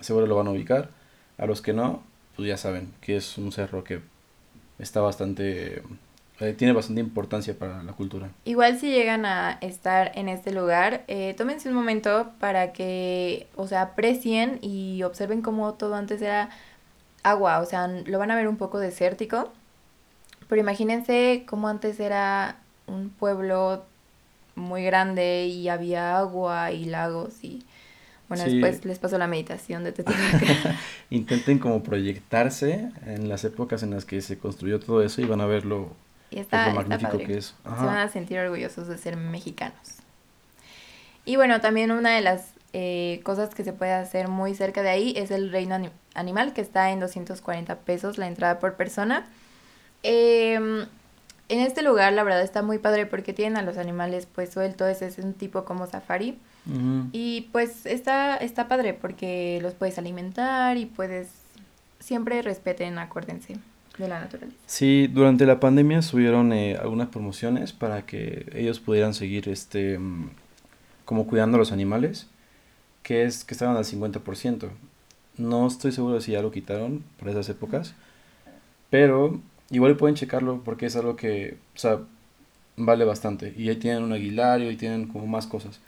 seguro 0.00 0.26
lo 0.26 0.36
van 0.36 0.48
a 0.48 0.50
ubicar. 0.50 0.90
A 1.38 1.46
los 1.46 1.62
que 1.62 1.72
no, 1.72 2.02
pues 2.36 2.48
ya 2.48 2.58
saben 2.58 2.92
que 3.00 3.16
es 3.16 3.38
un 3.38 3.50
cerro 3.50 3.82
que 3.82 4.00
está 4.78 5.00
bastante 5.00 5.82
eh, 6.38 6.52
tiene 6.52 6.74
bastante 6.74 7.00
importancia 7.00 7.58
para 7.58 7.82
la 7.82 7.92
cultura. 7.92 8.30
Igual 8.44 8.78
si 8.78 8.90
llegan 8.90 9.24
a 9.24 9.52
estar 9.62 10.12
en 10.14 10.28
este 10.28 10.52
lugar, 10.52 11.04
eh, 11.08 11.34
tómense 11.36 11.68
un 11.68 11.74
momento 11.74 12.32
para 12.38 12.72
que, 12.72 13.46
o 13.56 13.66
sea, 13.66 13.82
aprecien 13.82 14.58
y 14.60 15.02
observen 15.02 15.40
cómo 15.40 15.74
todo 15.74 15.94
antes 15.94 16.20
era 16.20 16.50
agua, 17.22 17.60
o 17.60 17.64
sea, 17.64 17.88
lo 17.88 18.18
van 18.18 18.30
a 18.30 18.36
ver 18.36 18.48
un 18.48 18.58
poco 18.58 18.78
desértico, 18.78 19.50
pero 20.48 20.60
imagínense 20.60 21.44
cómo 21.46 21.68
antes 21.68 21.98
era 22.00 22.56
un 22.86 23.08
pueblo 23.08 23.84
muy 24.56 24.84
grande 24.84 25.46
y 25.46 25.68
había 25.68 26.18
agua 26.18 26.70
y 26.70 26.84
lagos 26.84 27.42
y 27.42 27.64
bueno, 28.28 28.44
después 28.44 28.84
les 28.84 28.98
paso 28.98 29.18
la 29.18 29.28
meditación 29.28 29.84
de 29.84 29.94
Intenten 31.10 31.58
como 31.58 31.82
proyectarse 31.82 32.90
en 33.06 33.28
las 33.28 33.44
épocas 33.44 33.82
en 33.84 33.90
las 33.90 34.04
que 34.04 34.20
se 34.20 34.36
construyó 34.38 34.80
todo 34.80 35.02
eso 35.02 35.20
y 35.20 35.26
van 35.26 35.40
a 35.40 35.46
verlo 35.46 35.90
y 36.30 36.38
está, 36.38 36.72
magnífico 36.72 37.18
que 37.18 37.38
es. 37.38 37.54
Se 37.64 37.84
van 37.84 37.98
a 37.98 38.08
sentir 38.08 38.38
orgullosos 38.38 38.88
de 38.88 38.98
ser 38.98 39.16
mexicanos. 39.16 39.96
Y 41.24 41.36
bueno, 41.36 41.60
también 41.60 41.90
una 41.90 42.14
de 42.14 42.20
las 42.20 42.52
eh, 42.72 43.20
cosas 43.24 43.54
que 43.54 43.64
se 43.64 43.72
puede 43.72 43.92
hacer 43.92 44.28
muy 44.28 44.54
cerca 44.54 44.82
de 44.82 44.90
ahí 44.90 45.14
es 45.16 45.30
el 45.30 45.50
reino 45.50 45.76
animal, 46.14 46.52
que 46.52 46.60
está 46.60 46.90
en 46.90 47.00
240 47.00 47.76
pesos 47.80 48.18
la 48.18 48.28
entrada 48.28 48.58
por 48.58 48.74
persona. 48.74 49.26
Em, 50.02 50.86
en 51.48 51.60
este 51.60 51.82
lugar, 51.82 52.12
la 52.12 52.22
verdad, 52.22 52.42
está 52.42 52.62
muy 52.62 52.78
padre 52.78 53.06
porque 53.06 53.32
tienen 53.32 53.56
a 53.56 53.62
los 53.62 53.78
animales 53.78 54.26
pues 54.26 54.50
sueltos, 54.50 55.02
es 55.02 55.18
un 55.18 55.34
tipo 55.34 55.64
como 55.64 55.86
safari. 55.86 56.38
Y 57.12 57.42
pues 57.52 57.86
está, 57.86 58.36
está 58.38 58.66
padre 58.66 58.92
porque 58.92 59.60
los 59.62 59.74
puedes 59.74 59.98
alimentar 59.98 60.76
y 60.76 60.86
puedes... 60.86 61.28
Siempre 62.00 62.42
respeten, 62.42 62.98
acuérdense 62.98 63.56
de 63.98 64.08
la 64.08 64.20
naturaleza. 64.20 64.56
Sí, 64.66 65.06
durante 65.06 65.46
la 65.46 65.60
pandemia 65.60 66.02
subieron 66.02 66.52
eh, 66.52 66.76
algunas 66.76 67.08
promociones 67.08 67.72
para 67.72 68.06
que 68.06 68.46
ellos 68.54 68.80
pudieran 68.80 69.14
seguir 69.14 69.48
este 69.48 69.98
mm, 69.98 70.30
como 71.04 71.26
cuidando 71.26 71.56
a 71.56 71.58
los 71.58 71.72
animales, 71.72 72.26
que 73.02 73.24
es 73.24 73.44
que 73.44 73.54
estaban 73.54 73.76
al 73.76 73.84
50%. 73.84 74.68
No 75.38 75.66
estoy 75.66 75.92
seguro 75.92 76.20
si 76.20 76.32
ya 76.32 76.42
lo 76.42 76.50
quitaron 76.50 77.04
por 77.18 77.28
esas 77.28 77.48
épocas, 77.48 77.94
pero 78.90 79.40
igual 79.70 79.96
pueden 79.96 80.16
checarlo 80.16 80.62
porque 80.64 80.86
es 80.86 80.96
algo 80.96 81.16
que, 81.16 81.56
o 81.74 81.78
sea, 81.78 82.00
vale 82.76 83.04
bastante. 83.04 83.54
Y 83.56 83.68
ahí 83.68 83.76
tienen 83.76 84.02
un 84.02 84.12
aguilario 84.12 84.70
y 84.70 84.76
tienen 84.76 85.08
como 85.08 85.26
más 85.26 85.46
cosas. 85.46 85.80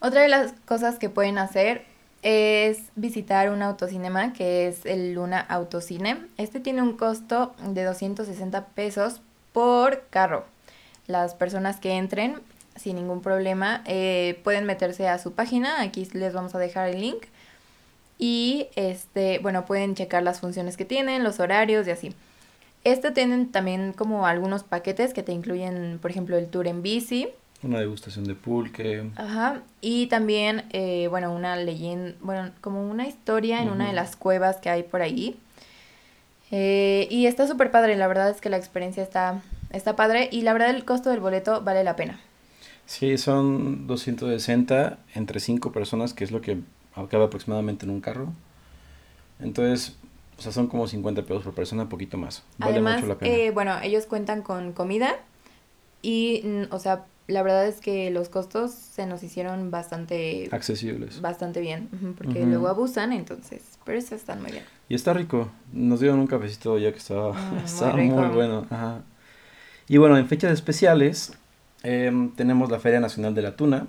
Otra 0.00 0.22
de 0.22 0.28
las 0.28 0.52
cosas 0.64 0.98
que 0.98 1.08
pueden 1.08 1.38
hacer 1.38 1.84
es 2.28 2.80
visitar 2.96 3.50
un 3.50 3.62
autocinema 3.62 4.32
que 4.32 4.66
es 4.66 4.84
el 4.84 5.14
Luna 5.14 5.38
Autocine. 5.38 6.26
Este 6.38 6.58
tiene 6.58 6.82
un 6.82 6.96
costo 6.96 7.54
de 7.64 7.84
260 7.84 8.66
pesos 8.66 9.20
por 9.52 10.02
carro. 10.10 10.44
Las 11.06 11.36
personas 11.36 11.78
que 11.78 11.92
entren 11.92 12.40
sin 12.74 12.96
ningún 12.96 13.22
problema 13.22 13.84
eh, 13.86 14.40
pueden 14.42 14.64
meterse 14.64 15.06
a 15.06 15.20
su 15.20 15.34
página. 15.34 15.80
Aquí 15.80 16.08
les 16.14 16.32
vamos 16.32 16.56
a 16.56 16.58
dejar 16.58 16.88
el 16.88 17.00
link. 17.00 17.26
Y 18.18 18.66
este, 18.74 19.38
bueno, 19.38 19.64
pueden 19.64 19.94
checar 19.94 20.24
las 20.24 20.40
funciones 20.40 20.76
que 20.76 20.84
tienen, 20.84 21.22
los 21.22 21.38
horarios 21.38 21.86
y 21.86 21.92
así. 21.92 22.12
Este 22.82 23.12
tienen 23.12 23.52
también 23.52 23.92
como 23.92 24.26
algunos 24.26 24.64
paquetes 24.64 25.14
que 25.14 25.22
te 25.22 25.30
incluyen, 25.30 26.00
por 26.02 26.10
ejemplo, 26.10 26.36
el 26.36 26.48
tour 26.48 26.66
en 26.66 26.82
bici, 26.82 27.28
una 27.62 27.80
degustación 27.80 28.24
de 28.24 28.34
pulque. 28.34 29.10
Ajá. 29.16 29.62
Y 29.80 30.06
también, 30.06 30.64
eh, 30.70 31.08
bueno, 31.08 31.32
una 31.32 31.56
leyenda, 31.56 32.14
bueno, 32.20 32.50
como 32.60 32.88
una 32.88 33.06
historia 33.06 33.62
en 33.62 33.70
una 33.70 33.86
de 33.86 33.92
las 33.92 34.16
cuevas 34.16 34.56
que 34.58 34.70
hay 34.70 34.82
por 34.82 35.02
ahí. 35.02 35.38
Eh, 36.50 37.08
y 37.10 37.26
está 37.26 37.46
súper 37.46 37.70
padre, 37.70 37.96
la 37.96 38.06
verdad 38.06 38.30
es 38.30 38.40
que 38.40 38.50
la 38.50 38.56
experiencia 38.56 39.02
está, 39.02 39.42
está 39.70 39.96
padre 39.96 40.28
y 40.30 40.42
la 40.42 40.52
verdad 40.52 40.70
el 40.70 40.84
costo 40.84 41.10
del 41.10 41.20
boleto 41.20 41.62
vale 41.62 41.82
la 41.82 41.96
pena. 41.96 42.20
Sí, 42.86 43.18
son 43.18 43.88
260 43.88 44.98
entre 45.14 45.40
5 45.40 45.72
personas, 45.72 46.14
que 46.14 46.22
es 46.22 46.30
lo 46.30 46.40
que 46.40 46.60
acaba 46.94 47.24
aproximadamente 47.24 47.84
en 47.84 47.90
un 47.90 48.00
carro. 48.00 48.32
Entonces, 49.40 49.96
o 50.38 50.42
sea, 50.42 50.52
son 50.52 50.68
como 50.68 50.86
50 50.86 51.22
pesos 51.22 51.42
por 51.42 51.52
persona, 51.52 51.82
un 51.82 51.88
poquito 51.88 52.16
más. 52.16 52.44
Vale 52.58 52.80
mucho 52.80 53.06
la 53.06 53.18
pena. 53.18 53.34
Eh, 53.34 53.50
bueno, 53.50 53.76
ellos 53.82 54.06
cuentan 54.06 54.42
con 54.42 54.72
comida 54.72 55.16
y, 56.00 56.44
o 56.70 56.78
sea, 56.78 57.06
la 57.28 57.42
verdad 57.42 57.66
es 57.66 57.80
que 57.80 58.10
los 58.10 58.28
costos 58.28 58.70
se 58.70 59.06
nos 59.06 59.22
hicieron 59.22 59.70
bastante... 59.70 60.48
Accesibles. 60.52 61.20
Bastante 61.20 61.60
bien, 61.60 61.88
porque 62.16 62.46
luego 62.46 62.68
abusan, 62.68 63.12
entonces, 63.12 63.62
pero 63.84 63.98
eso 63.98 64.14
están 64.14 64.42
muy 64.42 64.52
bien. 64.52 64.64
Y 64.88 64.94
está 64.94 65.12
rico. 65.12 65.50
Nos 65.72 66.00
dieron 66.00 66.20
un 66.20 66.28
cafecito 66.28 66.78
ya 66.78 66.92
que 66.92 66.98
estaba, 66.98 67.32
muy, 67.94 68.10
muy, 68.10 68.28
bueno. 68.28 68.66
Ajá. 68.70 69.02
Y 69.88 69.96
bueno, 69.96 70.16
en 70.18 70.28
fechas 70.28 70.52
especiales 70.52 71.32
em, 71.82 72.30
tenemos 72.30 72.70
la 72.70 72.78
Feria 72.78 73.00
Nacional 73.00 73.34
de 73.34 73.42
la 73.42 73.56
Tuna, 73.56 73.86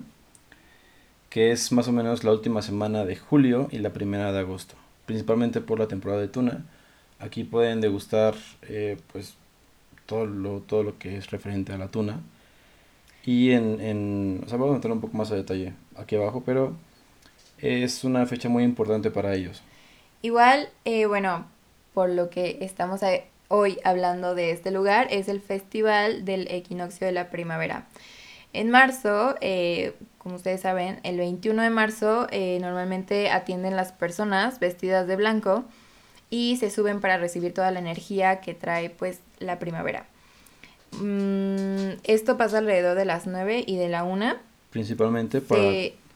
que 1.30 1.52
es 1.52 1.70
más 1.72 1.86
o 1.88 1.92
menos 1.92 2.24
la 2.24 2.32
última 2.32 2.62
semana 2.62 3.04
de 3.04 3.16
julio 3.16 3.68
y 3.70 3.78
la 3.78 3.92
primera 3.92 4.32
de 4.32 4.40
agosto, 4.40 4.74
principalmente 5.06 5.60
por 5.60 5.78
la 5.78 5.86
temporada 5.86 6.20
de 6.20 6.28
tuna. 6.28 6.64
Aquí 7.20 7.44
pueden 7.44 7.80
degustar 7.80 8.34
eh, 8.62 8.96
pues 9.12 9.34
todo 10.06 10.26
lo, 10.26 10.60
todo 10.60 10.82
lo 10.82 10.98
que 10.98 11.16
es 11.16 11.30
referente 11.30 11.72
a 11.72 11.78
la 11.78 11.88
tuna. 11.88 12.20
Y 13.28 13.52
en, 13.52 13.78
en, 13.82 14.40
o 14.42 14.48
sea, 14.48 14.56
vamos 14.56 14.72
a 14.72 14.76
entrar 14.76 14.90
un 14.90 15.02
poco 15.02 15.14
más 15.14 15.30
a 15.30 15.34
detalle 15.34 15.74
aquí 15.98 16.16
abajo, 16.16 16.42
pero 16.46 16.74
es 17.58 18.02
una 18.02 18.24
fecha 18.24 18.48
muy 18.48 18.64
importante 18.64 19.10
para 19.10 19.34
ellos. 19.34 19.62
Igual, 20.22 20.70
eh, 20.86 21.04
bueno, 21.04 21.44
por 21.92 22.08
lo 22.08 22.30
que 22.30 22.56
estamos 22.62 23.02
hoy 23.48 23.80
hablando 23.84 24.34
de 24.34 24.52
este 24.52 24.70
lugar, 24.70 25.08
es 25.10 25.28
el 25.28 25.42
Festival 25.42 26.24
del 26.24 26.50
Equinoccio 26.50 27.06
de 27.06 27.12
la 27.12 27.28
Primavera. 27.28 27.86
En 28.54 28.70
marzo, 28.70 29.34
eh, 29.42 29.92
como 30.16 30.36
ustedes 30.36 30.62
saben, 30.62 30.98
el 31.02 31.18
21 31.18 31.60
de 31.60 31.68
marzo 31.68 32.28
eh, 32.30 32.56
normalmente 32.62 33.28
atienden 33.28 33.76
las 33.76 33.92
personas 33.92 34.58
vestidas 34.58 35.06
de 35.06 35.16
blanco 35.16 35.66
y 36.30 36.56
se 36.56 36.70
suben 36.70 37.02
para 37.02 37.18
recibir 37.18 37.52
toda 37.52 37.70
la 37.72 37.80
energía 37.80 38.40
que 38.40 38.54
trae 38.54 38.88
pues 38.88 39.20
la 39.38 39.58
primavera. 39.58 40.06
Mm, 40.92 41.98
esto 42.04 42.36
pasa 42.36 42.58
alrededor 42.58 42.96
de 42.96 43.04
las 43.04 43.26
9 43.26 43.64
y 43.66 43.76
de 43.76 43.88
la 43.88 44.04
1. 44.04 44.36
Principalmente 44.70 45.40
para 45.40 45.62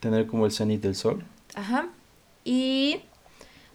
tener 0.00 0.26
como 0.26 0.46
el 0.46 0.52
cenit 0.52 0.82
del 0.82 0.94
sol. 0.94 1.24
Ajá. 1.54 1.88
Y 2.44 3.00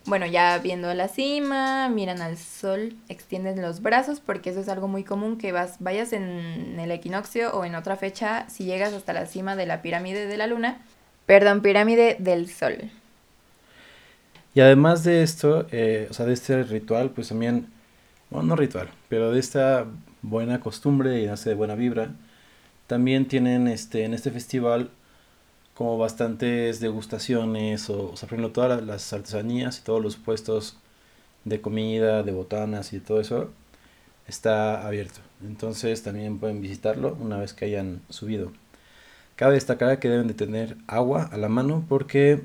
bueno, 0.06 0.26
ya 0.26 0.58
viendo 0.60 0.94
la 0.94 1.10
cima, 1.10 1.90
miran 1.90 2.22
al 2.22 2.38
sol, 2.38 2.94
extienden 3.10 3.62
los 3.62 3.82
brazos, 3.82 4.20
porque 4.20 4.52
eso 4.52 4.62
es 4.62 4.70
algo 4.70 4.88
muy 4.88 5.04
común 5.04 5.38
que 5.38 5.52
vas, 5.52 5.76
vayas 5.80 6.14
en 6.14 6.80
el 6.80 6.92
equinoccio 6.92 7.52
o 7.52 7.66
en 7.66 7.76
otra 7.76 7.98
fecha, 7.98 8.50
si 8.50 8.64
llegas 8.64 8.94
hasta 8.94 9.14
la 9.14 9.26
cima 9.26 9.56
de 9.56 9.66
la 9.66 9.82
pirámide 9.82 10.26
de 10.26 10.38
la 10.38 10.48
luna, 10.48 10.80
perdón, 11.26 11.62
pirámide 11.62 12.16
del 12.20 12.50
sol. 12.50 12.90
Y 14.54 14.62
además 14.62 15.04
de 15.04 15.24
esto, 15.24 15.68
eh, 15.72 16.08
o 16.10 16.14
sea, 16.14 16.26
de 16.26 16.34
este 16.34 16.64
ritual, 16.64 17.12
pues 17.12 17.28
también, 17.28 17.68
bueno, 18.30 18.48
no 18.48 18.56
ritual, 18.56 18.90
pero 19.10 19.32
de 19.32 19.40
esta 19.40 19.86
buena 20.30 20.60
costumbre 20.60 21.22
y 21.22 21.28
de 21.28 21.54
buena 21.56 21.76
vibra, 21.76 22.12
también 22.88 23.28
tienen 23.28 23.68
este, 23.68 24.06
en 24.06 24.14
este 24.14 24.32
festival 24.32 24.90
como 25.74 25.98
bastantes 25.98 26.80
degustaciones 26.80 27.90
o, 27.90 28.12
o 28.12 28.18
sea, 28.18 28.28
por 28.30 28.52
todas 28.52 28.84
las 28.84 29.14
artesanías 29.14 29.80
y 29.80 29.84
todos 29.84 30.02
los 30.02 30.16
puestos 30.18 30.78
de 31.46 31.62
comida, 31.62 32.24
de 32.24 32.32
botanas 32.32 32.94
y 32.94 33.00
todo 33.00 33.22
eso 33.22 33.52
está 34.28 34.86
abierto. 34.88 35.20
Entonces 35.46 36.04
también 36.04 36.40
pueden 36.40 36.62
visitarlo 36.62 37.18
una 37.20 37.38
vez 37.38 37.54
que 37.54 37.66
hayan 37.66 38.02
subido. 38.10 38.52
Cabe 39.36 39.54
destacar 39.54 40.00
que 40.00 40.10
deben 40.10 40.28
de 40.28 40.34
tener 40.34 40.78
agua 40.88 41.30
a 41.32 41.38
la 41.38 41.50
mano 41.50 41.86
porque 41.88 42.44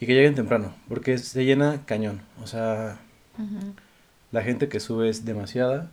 y 0.00 0.06
que 0.06 0.14
lleguen 0.14 0.34
temprano 0.34 0.74
porque 0.88 1.18
se 1.18 1.44
llena 1.44 1.82
cañón. 1.86 2.20
O 2.42 2.46
sea, 2.46 2.98
la 4.32 4.42
gente 4.42 4.68
que 4.68 4.80
sube 4.80 5.08
es 5.08 5.24
demasiada 5.24 5.90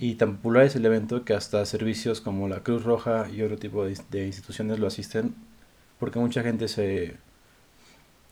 y 0.00 0.14
tan 0.14 0.36
popular 0.36 0.64
es 0.64 0.76
el 0.76 0.86
evento 0.86 1.24
que 1.24 1.34
hasta 1.34 1.64
servicios 1.66 2.20
como 2.20 2.48
la 2.48 2.60
Cruz 2.60 2.84
Roja 2.84 3.26
y 3.28 3.42
otro 3.42 3.58
tipo 3.58 3.84
de, 3.84 4.26
instituciones 4.26 4.78
lo 4.78 4.86
asisten 4.86 5.34
porque 5.98 6.20
mucha 6.20 6.42
gente 6.42 6.68
se... 6.68 7.16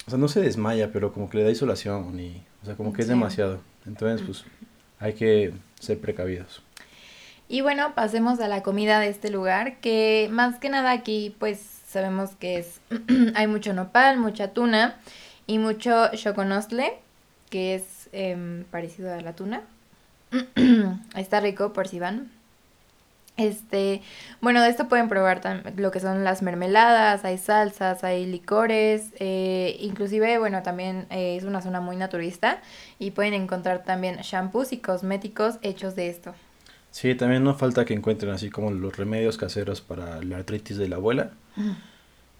O 0.06 0.10
sea, 0.10 0.18
no 0.18 0.28
se 0.28 0.40
desmaya, 0.40 0.92
pero 0.92 1.12
como 1.12 1.28
que 1.28 1.38
le 1.38 1.44
da 1.44 1.50
isolación 1.50 2.18
y... 2.20 2.44
O 2.62 2.66
sea, 2.66 2.76
como 2.76 2.92
que 2.92 3.02
es 3.02 3.08
demasiado. 3.08 3.60
Entonces, 3.84 4.24
pues 4.24 4.44
hay 5.00 5.14
que 5.14 5.52
ser 5.80 5.98
precavidos. 5.98 6.62
Y 7.48 7.62
bueno, 7.62 7.94
pasemos 7.96 8.38
a 8.38 8.46
la 8.46 8.62
comida 8.62 9.00
de 9.00 9.08
este 9.08 9.30
lugar, 9.30 9.80
que 9.80 10.28
más 10.30 10.58
que 10.58 10.68
nada 10.68 10.92
aquí 10.92 11.34
pues 11.38 11.58
sabemos 11.88 12.30
que 12.36 12.58
es 12.58 12.80
hay 13.34 13.48
mucho 13.48 13.72
nopal, 13.72 14.18
mucha 14.18 14.52
tuna 14.52 15.00
y 15.48 15.58
mucho 15.58 16.08
choconostle, 16.14 16.92
que 17.50 17.74
es 17.74 18.08
em, 18.12 18.62
parecido 18.64 19.12
a 19.12 19.20
la 19.20 19.34
tuna. 19.34 19.62
Está 21.16 21.40
rico 21.40 21.72
por 21.72 21.88
si 21.88 21.98
van. 21.98 22.30
Este, 23.36 24.00
bueno, 24.40 24.62
de 24.62 24.70
esto 24.70 24.88
pueden 24.88 25.10
probar 25.10 25.62
lo 25.76 25.90
que 25.90 26.00
son 26.00 26.24
las 26.24 26.40
mermeladas, 26.40 27.24
hay 27.26 27.36
salsas, 27.36 28.02
hay 28.02 28.24
licores, 28.24 29.12
eh, 29.18 29.76
inclusive, 29.80 30.38
bueno, 30.38 30.62
también 30.62 31.06
eh, 31.10 31.36
es 31.36 31.44
una 31.44 31.60
zona 31.60 31.82
muy 31.82 31.96
naturista 31.96 32.62
y 32.98 33.10
pueden 33.10 33.34
encontrar 33.34 33.84
también 33.84 34.16
shampoos 34.22 34.72
y 34.72 34.78
cosméticos 34.78 35.56
hechos 35.60 35.94
de 35.96 36.08
esto. 36.08 36.34
Sí, 36.90 37.14
también 37.14 37.44
no 37.44 37.54
falta 37.54 37.84
que 37.84 37.92
encuentren 37.92 38.32
así 38.32 38.48
como 38.48 38.70
los 38.70 38.96
remedios 38.96 39.36
caseros 39.36 39.82
para 39.82 40.22
la 40.22 40.38
artritis 40.38 40.78
de 40.78 40.88
la 40.88 40.96
abuela. 40.96 41.32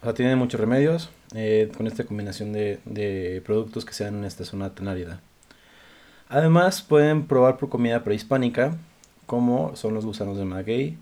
O 0.01 0.03
sea, 0.03 0.15
tienen 0.15 0.39
muchos 0.39 0.59
remedios 0.59 1.11
eh, 1.35 1.71
con 1.77 1.85
esta 1.85 2.05
combinación 2.05 2.53
de, 2.53 2.79
de 2.85 3.43
productos 3.45 3.85
que 3.85 3.93
sean 3.93 4.15
en 4.15 4.25
esta 4.25 4.45
zona 4.45 4.73
tan 4.73 4.87
árida. 4.87 5.21
Además, 6.29 6.81
pueden 6.81 7.25
probar 7.25 7.57
por 7.57 7.69
comida 7.69 8.03
prehispánica, 8.03 8.75
como 9.25 9.75
son 9.75 9.93
los 9.93 10.05
gusanos 10.05 10.37
de 10.37 10.45
maguey, 10.45 10.97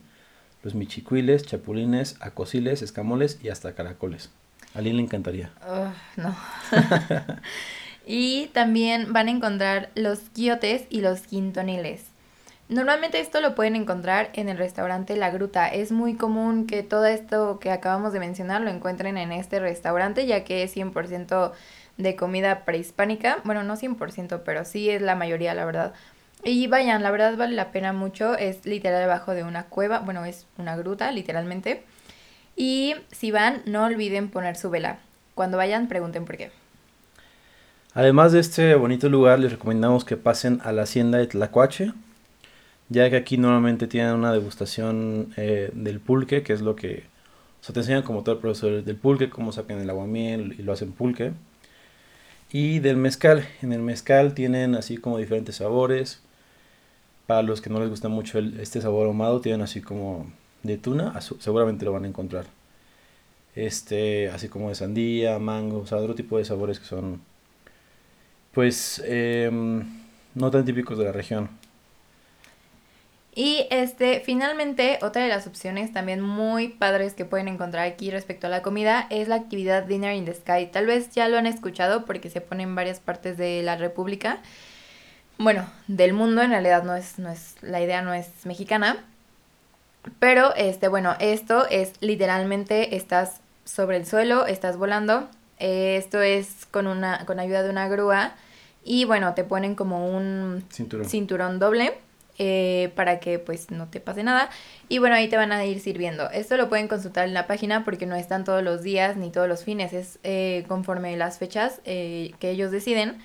los 0.63 0.75
michicuiles, 0.75 1.43
chapulines, 1.43 2.17
acosiles, 2.21 2.81
escamoles 2.81 3.39
y 3.43 3.49
hasta 3.49 3.73
caracoles. 3.73 4.31
A 4.73 4.81
Lynn 4.81 4.97
le 4.97 5.03
encantaría. 5.03 5.51
no. 6.17 6.35
y 8.05 8.47
también 8.47 9.13
van 9.13 9.27
a 9.27 9.31
encontrar 9.31 9.89
los 9.95 10.19
quiotes 10.33 10.85
y 10.89 11.01
los 11.01 11.21
quintoniles. 11.21 12.05
Normalmente 12.67 13.19
esto 13.19 13.41
lo 13.41 13.53
pueden 13.53 13.75
encontrar 13.75 14.31
en 14.33 14.49
el 14.49 14.57
restaurante 14.57 15.15
La 15.15 15.29
Gruta. 15.29 15.67
Es 15.67 15.91
muy 15.91 16.15
común 16.15 16.65
que 16.65 16.81
todo 16.81 17.05
esto 17.05 17.59
que 17.59 17.69
acabamos 17.69 18.11
de 18.11 18.19
mencionar 18.19 18.61
lo 18.61 18.71
encuentren 18.71 19.17
en 19.17 19.31
este 19.31 19.59
restaurante, 19.59 20.25
ya 20.25 20.43
que 20.43 20.63
es 20.63 20.75
100% 20.75 21.51
de 21.97 22.15
comida 22.15 22.65
prehispánica. 22.65 23.39
Bueno, 23.43 23.63
no 23.63 23.75
100%, 23.75 24.41
pero 24.45 24.65
sí 24.65 24.89
es 24.89 25.01
la 25.01 25.15
mayoría, 25.15 25.53
la 25.53 25.65
verdad. 25.65 25.93
Y 26.43 26.67
vayan, 26.67 27.01
la 27.01 27.11
verdad 27.11 27.35
vale 27.37 27.55
la 27.55 27.71
pena 27.71 27.93
mucho. 27.93 28.37
Es 28.37 28.65
literal 28.65 29.01
debajo 29.01 29.33
de 29.33 29.43
una 29.43 29.65
cueva. 29.65 29.99
Bueno, 29.99 30.25
es 30.25 30.45
una 30.57 30.75
gruta, 30.75 31.11
literalmente. 31.11 31.83
Y 32.55 32.95
si 33.11 33.31
van, 33.31 33.61
no 33.65 33.85
olviden 33.85 34.29
poner 34.29 34.55
su 34.55 34.69
vela. 34.69 34.99
Cuando 35.33 35.57
vayan, 35.57 35.87
pregunten 35.87 36.25
por 36.25 36.37
qué. 36.37 36.51
Además 37.93 38.31
de 38.31 38.39
este 38.39 38.75
bonito 38.75 39.09
lugar, 39.09 39.39
les 39.39 39.51
recomendamos 39.51 40.05
que 40.05 40.17
pasen 40.17 40.59
a 40.63 40.71
la 40.71 40.83
hacienda 40.83 41.17
de 41.17 41.27
Tlacuache, 41.27 41.93
ya 42.89 43.09
que 43.09 43.15
aquí 43.15 43.37
normalmente 43.37 43.87
tienen 43.87 44.13
una 44.13 44.33
degustación 44.33 45.33
eh, 45.37 45.71
del 45.73 45.99
pulque, 45.99 46.43
que 46.43 46.53
es 46.53 46.61
lo 46.61 46.75
que... 46.75 47.03
O 47.67 47.73
te 47.73 47.79
enseñan 47.79 48.03
como 48.03 48.21
todo 48.21 48.35
el 48.35 48.41
proceso 48.41 48.67
del 48.67 48.95
pulque, 48.95 49.29
cómo 49.29 49.51
sacan 49.51 49.79
el 49.79 49.89
aguamiel 49.89 50.55
y 50.59 50.61
lo 50.61 50.73
hacen 50.73 50.91
pulque. 50.91 51.31
Y 52.51 52.79
del 52.79 52.97
mezcal. 52.97 53.47
En 53.61 53.73
el 53.73 53.81
mezcal 53.81 54.33
tienen 54.33 54.75
así 54.75 54.97
como 54.97 55.17
diferentes 55.17 55.57
sabores. 55.57 56.21
Para 57.27 57.41
los 57.41 57.61
que 57.61 57.69
no 57.69 57.79
les 57.79 57.89
gusta 57.89 58.07
mucho 58.07 58.39
este 58.39 58.81
sabor 58.81 59.07
ahumado, 59.07 59.41
tienen 59.41 59.61
así 59.61 59.81
como 59.81 60.31
de 60.63 60.77
tuna, 60.77 61.19
seguramente 61.39 61.85
lo 61.85 61.91
van 61.93 62.05
a 62.05 62.07
encontrar. 62.07 62.45
Este, 63.55 64.29
así 64.29 64.49
como 64.49 64.69
de 64.69 64.75
sandía, 64.75 65.39
mango, 65.39 65.79
o 65.79 65.87
sea, 65.87 65.99
otro 65.99 66.15
tipo 66.15 66.37
de 66.37 66.45
sabores 66.45 66.79
que 66.79 66.85
son, 66.85 67.21
pues, 68.53 69.01
em, 69.05 69.83
no 70.33 70.51
tan 70.51 70.65
típicos 70.65 70.97
de 70.97 71.05
la 71.05 71.11
región. 71.11 71.49
Y 73.37 73.67
este, 73.69 74.21
finalmente, 74.21 74.97
otra 75.01 75.21
de 75.23 75.27
las 75.27 75.45
opciones 75.45 75.91
también 75.91 76.21
muy 76.21 76.69
padres 76.69 77.13
que 77.13 77.25
pueden 77.25 77.49
encontrar 77.49 77.85
aquí 77.85 78.09
respecto 78.09 78.47
a 78.47 78.49
la 78.49 78.61
comida 78.61 79.07
es 79.09 79.27
la 79.27 79.35
actividad 79.35 79.83
Dinner 79.83 80.15
in 80.15 80.23
the 80.23 80.33
Sky. 80.33 80.67
Tal 80.71 80.85
vez 80.85 81.11
ya 81.11 81.27
lo 81.27 81.37
han 81.37 81.45
escuchado 81.45 82.05
porque 82.05 82.29
se 82.29 82.39
pone 82.39 82.63
en 82.63 82.75
varias 82.75 83.01
partes 83.01 83.37
de 83.37 83.61
la 83.61 83.75
República. 83.75 84.39
Bueno, 85.37 85.69
del 85.89 86.13
mundo 86.13 86.43
en 86.43 86.51
realidad 86.51 86.83
no 86.83 86.95
es, 86.95 87.19
no 87.19 87.29
es, 87.29 87.57
la 87.61 87.81
idea 87.81 88.01
no 88.01 88.13
es 88.13 88.29
mexicana. 88.45 89.03
Pero 90.19 90.55
este, 90.55 90.87
bueno, 90.87 91.17
esto 91.19 91.67
es 91.69 91.91
literalmente 91.99 92.95
estás 92.95 93.41
sobre 93.65 93.97
el 93.97 94.05
suelo, 94.05 94.45
estás 94.45 94.77
volando. 94.77 95.27
esto 95.59 96.21
es 96.21 96.65
con 96.71 96.87
una, 96.87 97.25
con 97.25 97.41
ayuda 97.41 97.63
de 97.63 97.69
una 97.69 97.89
grúa. 97.89 98.33
Y 98.85 99.03
bueno, 99.03 99.33
te 99.33 99.43
ponen 99.43 99.75
como 99.75 100.15
un 100.15 100.63
cinturón 100.69 101.59
doble 101.59 102.04
eh, 102.37 102.91
para 102.95 103.19
que 103.19 103.39
pues 103.39 103.71
no 103.71 103.87
te 103.87 103.99
pase 103.99 104.23
nada. 104.23 104.49
Y 104.89 104.97
bueno, 104.97 105.15
ahí 105.15 105.29
te 105.29 105.37
van 105.37 105.51
a 105.51 105.63
ir 105.65 105.79
sirviendo. 105.79 106.29
Esto 106.31 106.57
lo 106.57 106.67
pueden 106.67 106.87
consultar 106.87 107.27
en 107.27 107.33
la 107.33 107.47
página 107.47 107.85
porque 107.85 108.05
no 108.05 108.15
están 108.15 108.43
todos 108.43 108.61
los 108.61 108.83
días 108.83 109.15
ni 109.15 109.31
todos 109.31 109.47
los 109.47 109.63
fines, 109.63 109.93
es 109.93 110.19
eh, 110.23 110.65
conforme 110.67 111.15
las 111.17 111.37
fechas 111.37 111.81
eh, 111.85 112.33
que 112.39 112.51
ellos 112.51 112.71
deciden. 112.71 113.17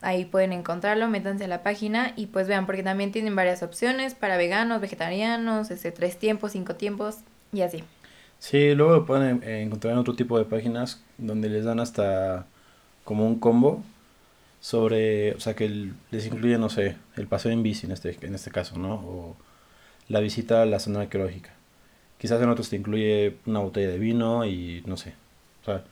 ahí 0.00 0.24
pueden 0.24 0.52
encontrarlo, 0.52 1.06
métanse 1.08 1.44
a 1.44 1.48
la 1.48 1.62
página 1.62 2.12
y 2.16 2.26
pues 2.26 2.48
vean, 2.48 2.66
porque 2.66 2.82
también 2.82 3.12
tienen 3.12 3.36
varias 3.36 3.62
opciones 3.62 4.14
para 4.14 4.36
veganos, 4.36 4.80
vegetarianos, 4.80 5.70
ese 5.70 5.92
tres 5.92 6.18
tiempos, 6.18 6.52
cinco 6.52 6.74
tiempos 6.74 7.18
y 7.52 7.60
así. 7.60 7.84
Sí, 8.40 8.74
luego 8.74 8.92
lo 8.92 9.06
pueden 9.06 9.42
encontrar 9.44 9.92
en 9.92 10.00
otro 10.00 10.16
tipo 10.16 10.36
de 10.36 10.44
páginas 10.44 11.00
donde 11.18 11.48
les 11.48 11.64
dan 11.64 11.78
hasta 11.78 12.46
como 13.04 13.24
un 13.26 13.38
combo 13.38 13.84
sobre, 14.62 15.34
o 15.34 15.40
sea, 15.40 15.54
que 15.54 15.90
les 16.12 16.26
incluye, 16.26 16.56
no 16.56 16.70
sé, 16.70 16.94
el 17.16 17.26
paseo 17.26 17.50
en 17.50 17.64
bici 17.64 17.86
en 17.86 17.92
este, 17.92 18.16
en 18.22 18.32
este 18.36 18.52
caso, 18.52 18.78
¿no? 18.78 18.94
O 18.94 19.36
la 20.08 20.20
visita 20.20 20.62
a 20.62 20.66
la 20.66 20.78
zona 20.78 21.00
arqueológica. 21.00 21.50
Quizás 22.16 22.40
en 22.40 22.48
otros 22.48 22.70
te 22.70 22.76
incluye 22.76 23.38
una 23.44 23.58
botella 23.58 23.88
de 23.88 23.98
vino 23.98 24.46
y 24.46 24.84
no 24.86 24.96
sé. 24.96 25.14
O 25.62 25.64
sea, 25.64 25.82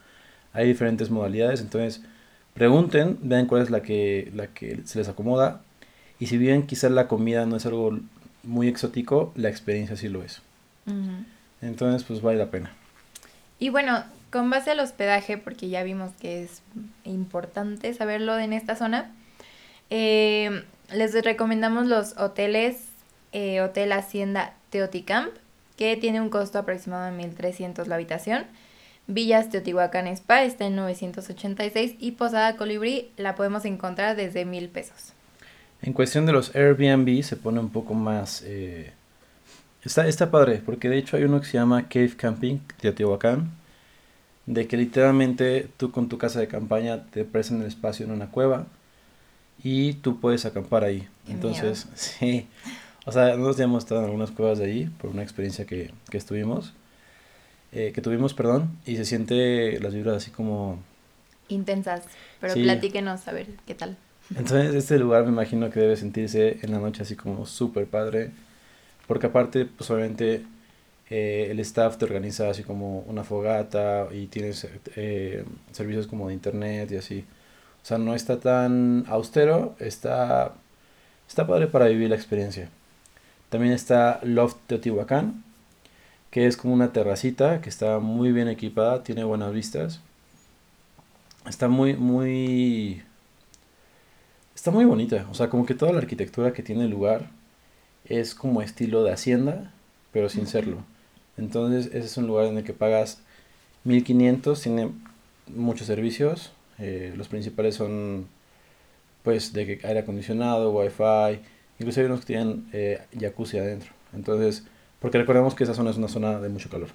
hay 0.52 0.68
diferentes 0.68 1.10
modalidades, 1.10 1.60
entonces 1.60 2.02
pregunten, 2.54 3.18
vean 3.22 3.46
cuál 3.46 3.62
es 3.62 3.70
la 3.70 3.82
que, 3.82 4.30
la 4.36 4.46
que 4.46 4.82
se 4.84 5.00
les 5.00 5.08
acomoda. 5.08 5.62
Y 6.20 6.26
si 6.26 6.38
bien 6.38 6.68
quizás 6.68 6.92
la 6.92 7.08
comida 7.08 7.46
no 7.46 7.56
es 7.56 7.66
algo 7.66 7.98
muy 8.44 8.68
exótico, 8.68 9.32
la 9.34 9.48
experiencia 9.48 9.96
sí 9.96 10.08
lo 10.08 10.22
es. 10.22 10.42
Entonces, 11.60 12.04
pues 12.04 12.22
vale 12.22 12.38
la 12.38 12.52
pena. 12.52 12.70
Y 13.58 13.70
bueno, 13.70 14.04
con 14.30 14.50
base 14.50 14.70
al 14.70 14.80
hospedaje, 14.80 15.38
porque 15.38 15.68
ya 15.68 15.82
vimos 15.82 16.12
que 16.20 16.44
es 16.44 16.62
importante 17.04 17.92
saberlo 17.94 18.38
en 18.38 18.52
esta 18.52 18.76
zona, 18.76 19.10
eh, 19.90 20.64
les 20.92 21.12
recomendamos 21.24 21.86
los 21.86 22.16
hoteles 22.16 22.78
eh, 23.32 23.60
Hotel 23.60 23.92
Hacienda 23.92 24.54
Teoticamp, 24.70 25.30
que 25.76 25.96
tiene 25.96 26.20
un 26.20 26.30
costo 26.30 26.58
aproximado 26.58 27.04
de 27.04 27.22
1.300 27.22 27.86
la 27.86 27.94
habitación. 27.96 28.44
Villas 29.06 29.50
Teotihuacán 29.50 30.06
Spa 30.08 30.44
está 30.44 30.66
en 30.66 30.76
986 30.76 31.96
y 31.98 32.12
Posada 32.12 32.56
Colibrí 32.56 33.10
la 33.16 33.34
podemos 33.34 33.64
encontrar 33.64 34.14
desde 34.14 34.46
1.000 34.46 34.68
pesos. 34.68 35.12
En 35.82 35.92
cuestión 35.92 36.26
de 36.26 36.32
los 36.32 36.54
Airbnb 36.54 37.22
se 37.22 37.36
pone 37.36 37.58
un 37.58 37.70
poco 37.70 37.94
más... 37.94 38.42
Eh, 38.46 38.92
está, 39.82 40.06
está 40.06 40.30
padre, 40.30 40.62
porque 40.64 40.88
de 40.88 40.98
hecho 40.98 41.16
hay 41.16 41.24
uno 41.24 41.40
que 41.40 41.46
se 41.46 41.54
llama 41.54 41.88
Cave 41.88 42.14
Camping 42.16 42.58
Teotihuacán, 42.80 43.50
de 44.50 44.66
que 44.66 44.76
literalmente 44.76 45.68
tú 45.76 45.92
con 45.92 46.08
tu 46.08 46.18
casa 46.18 46.40
de 46.40 46.48
campaña 46.48 47.04
te 47.04 47.24
prestan 47.24 47.60
el 47.60 47.68
espacio 47.68 48.04
en 48.04 48.10
una 48.10 48.32
cueva 48.32 48.66
y 49.62 49.92
tú 49.94 50.18
puedes 50.18 50.44
acampar 50.44 50.82
ahí. 50.82 51.06
Entonces, 51.28 51.86
sí. 51.94 52.48
O 53.06 53.12
sea, 53.12 53.28
ya 53.28 53.64
hemos 53.64 53.84
estado 53.84 54.00
en 54.00 54.06
algunas 54.06 54.32
cuevas 54.32 54.58
de 54.58 54.64
allí 54.64 54.84
por 54.86 55.10
una 55.10 55.22
experiencia 55.22 55.66
que, 55.66 55.92
que 56.10 56.18
estuvimos, 56.18 56.72
eh, 57.70 57.92
que 57.94 58.02
tuvimos, 58.02 58.34
perdón, 58.34 58.76
y 58.84 58.96
se 58.96 59.04
siente 59.04 59.78
las 59.78 59.94
vibras 59.94 60.16
así 60.16 60.32
como... 60.32 60.80
Intensas, 61.48 62.02
pero 62.40 62.54
platíquenos 62.54 63.28
a 63.28 63.32
ver 63.32 63.46
qué 63.66 63.76
tal. 63.76 63.96
Entonces, 64.30 64.74
este 64.74 64.98
lugar 64.98 65.22
me 65.24 65.30
imagino 65.30 65.70
que 65.70 65.78
debe 65.78 65.96
sentirse 65.96 66.58
en 66.62 66.72
la 66.72 66.78
noche 66.78 67.02
así 67.02 67.14
como 67.14 67.46
súper 67.46 67.86
padre, 67.86 68.32
porque 69.06 69.26
aparte, 69.28 69.64
pues 69.64 69.88
obviamente 69.90 70.44
eh, 71.10 71.48
el 71.50 71.58
staff 71.60 71.98
te 71.98 72.04
organiza 72.04 72.48
así 72.50 72.62
como 72.62 73.00
una 73.00 73.24
fogata 73.24 74.08
y 74.12 74.26
tienes 74.28 74.68
eh, 74.96 75.44
servicios 75.72 76.06
como 76.06 76.28
de 76.28 76.34
internet 76.34 76.90
y 76.92 76.96
así. 76.96 77.24
O 77.82 77.86
sea, 77.86 77.98
no 77.98 78.14
está 78.14 78.40
tan 78.40 79.04
austero, 79.08 79.74
está, 79.80 80.54
está 81.28 81.46
padre 81.46 81.66
para 81.66 81.86
vivir 81.86 82.10
la 82.10 82.16
experiencia. 82.16 82.70
También 83.50 83.72
está 83.72 84.20
Loft 84.22 84.58
Teotihuacán, 84.68 85.44
que 86.30 86.46
es 86.46 86.56
como 86.56 86.74
una 86.74 86.92
terracita 86.92 87.60
que 87.60 87.70
está 87.70 87.98
muy 87.98 88.32
bien 88.32 88.48
equipada, 88.48 89.02
tiene 89.02 89.24
buenas 89.24 89.52
vistas. 89.52 90.00
Está 91.48 91.68
muy, 91.68 91.94
muy... 91.96 93.02
Está 94.54 94.70
muy 94.70 94.84
bonita, 94.84 95.26
o 95.30 95.34
sea, 95.34 95.48
como 95.48 95.66
que 95.66 95.74
toda 95.74 95.92
la 95.92 95.98
arquitectura 95.98 96.52
que 96.52 96.62
tiene 96.62 96.84
el 96.84 96.90
lugar 96.90 97.30
es 98.04 98.34
como 98.34 98.62
estilo 98.62 99.02
de 99.04 99.12
hacienda, 99.12 99.72
pero 100.12 100.28
sin 100.28 100.46
serlo. 100.46 100.84
Entonces, 101.40 101.86
ese 101.86 102.06
es 102.06 102.16
un 102.18 102.26
lugar 102.26 102.46
en 102.46 102.58
el 102.58 102.64
que 102.64 102.74
pagas 102.74 103.22
1500, 103.84 104.60
tiene 104.60 104.90
muchos 105.48 105.86
servicios. 105.86 106.52
Eh, 106.78 107.14
los 107.16 107.28
principales 107.28 107.76
son, 107.76 108.28
pues, 109.22 109.54
de 109.54 109.80
aire 109.82 110.00
acondicionado, 110.00 110.70
wifi, 110.70 111.40
Incluso 111.78 112.00
hay 112.00 112.06
unos 112.06 112.20
que 112.20 112.26
tienen 112.26 112.68
eh, 112.74 113.00
jacuzzi 113.18 113.56
adentro. 113.56 113.90
Entonces, 114.12 114.64
porque 115.00 115.16
recordemos 115.16 115.54
que 115.54 115.64
esa 115.64 115.72
zona 115.72 115.90
es 115.90 115.96
una 115.96 116.08
zona 116.08 116.38
de 116.38 116.50
mucho 116.50 116.68
calor. 116.68 116.88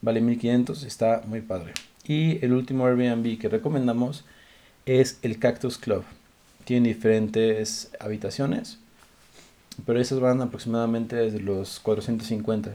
Vale 0.00 0.20
1500, 0.20 0.82
está 0.82 1.22
muy 1.24 1.40
padre. 1.40 1.74
Y 2.04 2.44
el 2.44 2.52
último 2.52 2.86
Airbnb 2.86 3.38
que 3.38 3.48
recomendamos 3.48 4.24
es 4.84 5.20
el 5.22 5.38
Cactus 5.38 5.78
Club. 5.78 6.02
Tiene 6.64 6.88
diferentes 6.88 7.92
habitaciones, 8.00 8.78
pero 9.86 10.00
esas 10.00 10.18
van 10.18 10.42
aproximadamente 10.42 11.14
desde 11.14 11.38
los 11.38 11.78
450. 11.78 12.74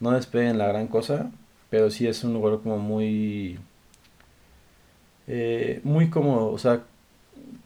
No 0.00 0.12
despeguen 0.12 0.58
la 0.58 0.66
gran 0.66 0.88
cosa, 0.88 1.30
pero 1.68 1.90
sí 1.90 2.06
es 2.06 2.24
un 2.24 2.32
lugar 2.32 2.58
como 2.62 2.78
muy... 2.78 3.58
Eh, 5.28 5.80
muy 5.84 6.10
cómodo, 6.10 6.50
o 6.50 6.58
sea, 6.58 6.82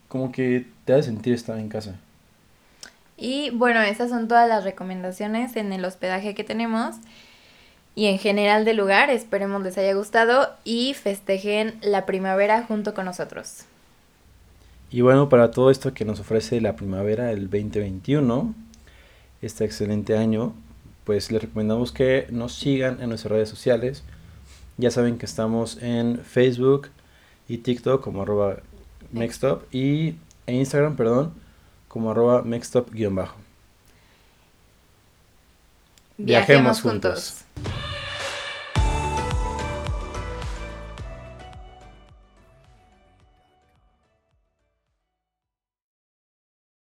como 0.09 0.31
que 0.31 0.67
te 0.85 0.93
hace 0.93 1.05
sentir 1.05 1.33
estar 1.33 1.59
en 1.59 1.69
casa. 1.69 1.97
Y 3.17 3.51
bueno, 3.51 3.81
esas 3.81 4.11
son 4.11 4.29
todas 4.29 4.49
las 4.49 4.65
recomendaciones 4.65 5.57
en 5.57 5.73
el 5.73 5.85
hospedaje 5.85 6.35
que 6.35 6.45
tenemos 6.45 6.97
y 7.95 8.07
en 8.07 8.19
general 8.19 8.65
del 8.65 8.77
lugar. 8.77 9.11
Esperemos 9.11 9.63
les 9.63 9.79
haya 9.79 9.95
gustado 9.95 10.51
y 10.65 10.95
festejen 10.95 11.75
la 11.81 12.07
primavera 12.07 12.65
junto 12.65 12.93
con 12.93 13.05
nosotros. 13.05 13.65
Y 14.91 15.01
bueno, 15.01 15.29
para 15.29 15.51
todo 15.51 15.71
esto 15.71 15.95
que 15.95 16.05
nos 16.05 16.21
ofrece 16.21 16.61
la 16.61 16.77
primavera 16.77 17.25
del 17.27 17.51
2021, 17.51 18.55
este 19.43 19.65
excelente 19.65 20.17
año, 20.17 20.55
pues 21.05 21.31
les 21.31 21.43
recomendamos 21.43 21.93
que 21.93 22.27
nos 22.31 22.55
sigan 22.55 23.01
en 23.01 23.11
nuestras 23.11 23.33
redes 23.33 23.49
sociales. 23.49 24.03
Ya 24.77 24.91
saben 24.91 25.19
que 25.19 25.27
estamos 25.27 25.81
en 25.83 26.19
Facebook 26.19 26.89
y 27.49 27.59
TikTok 27.59 28.03
como 28.03 28.23
arroba 28.23 28.59
Nextop 29.13 29.63
y 29.73 30.17
en 30.47 30.57
Instagram, 30.57 30.97
perdón, 30.97 31.33
como 31.89 32.11
arroba 32.11 32.43
mextop-bajo. 32.43 33.37
Viajemos 36.17 36.81
juntos. 36.81 37.45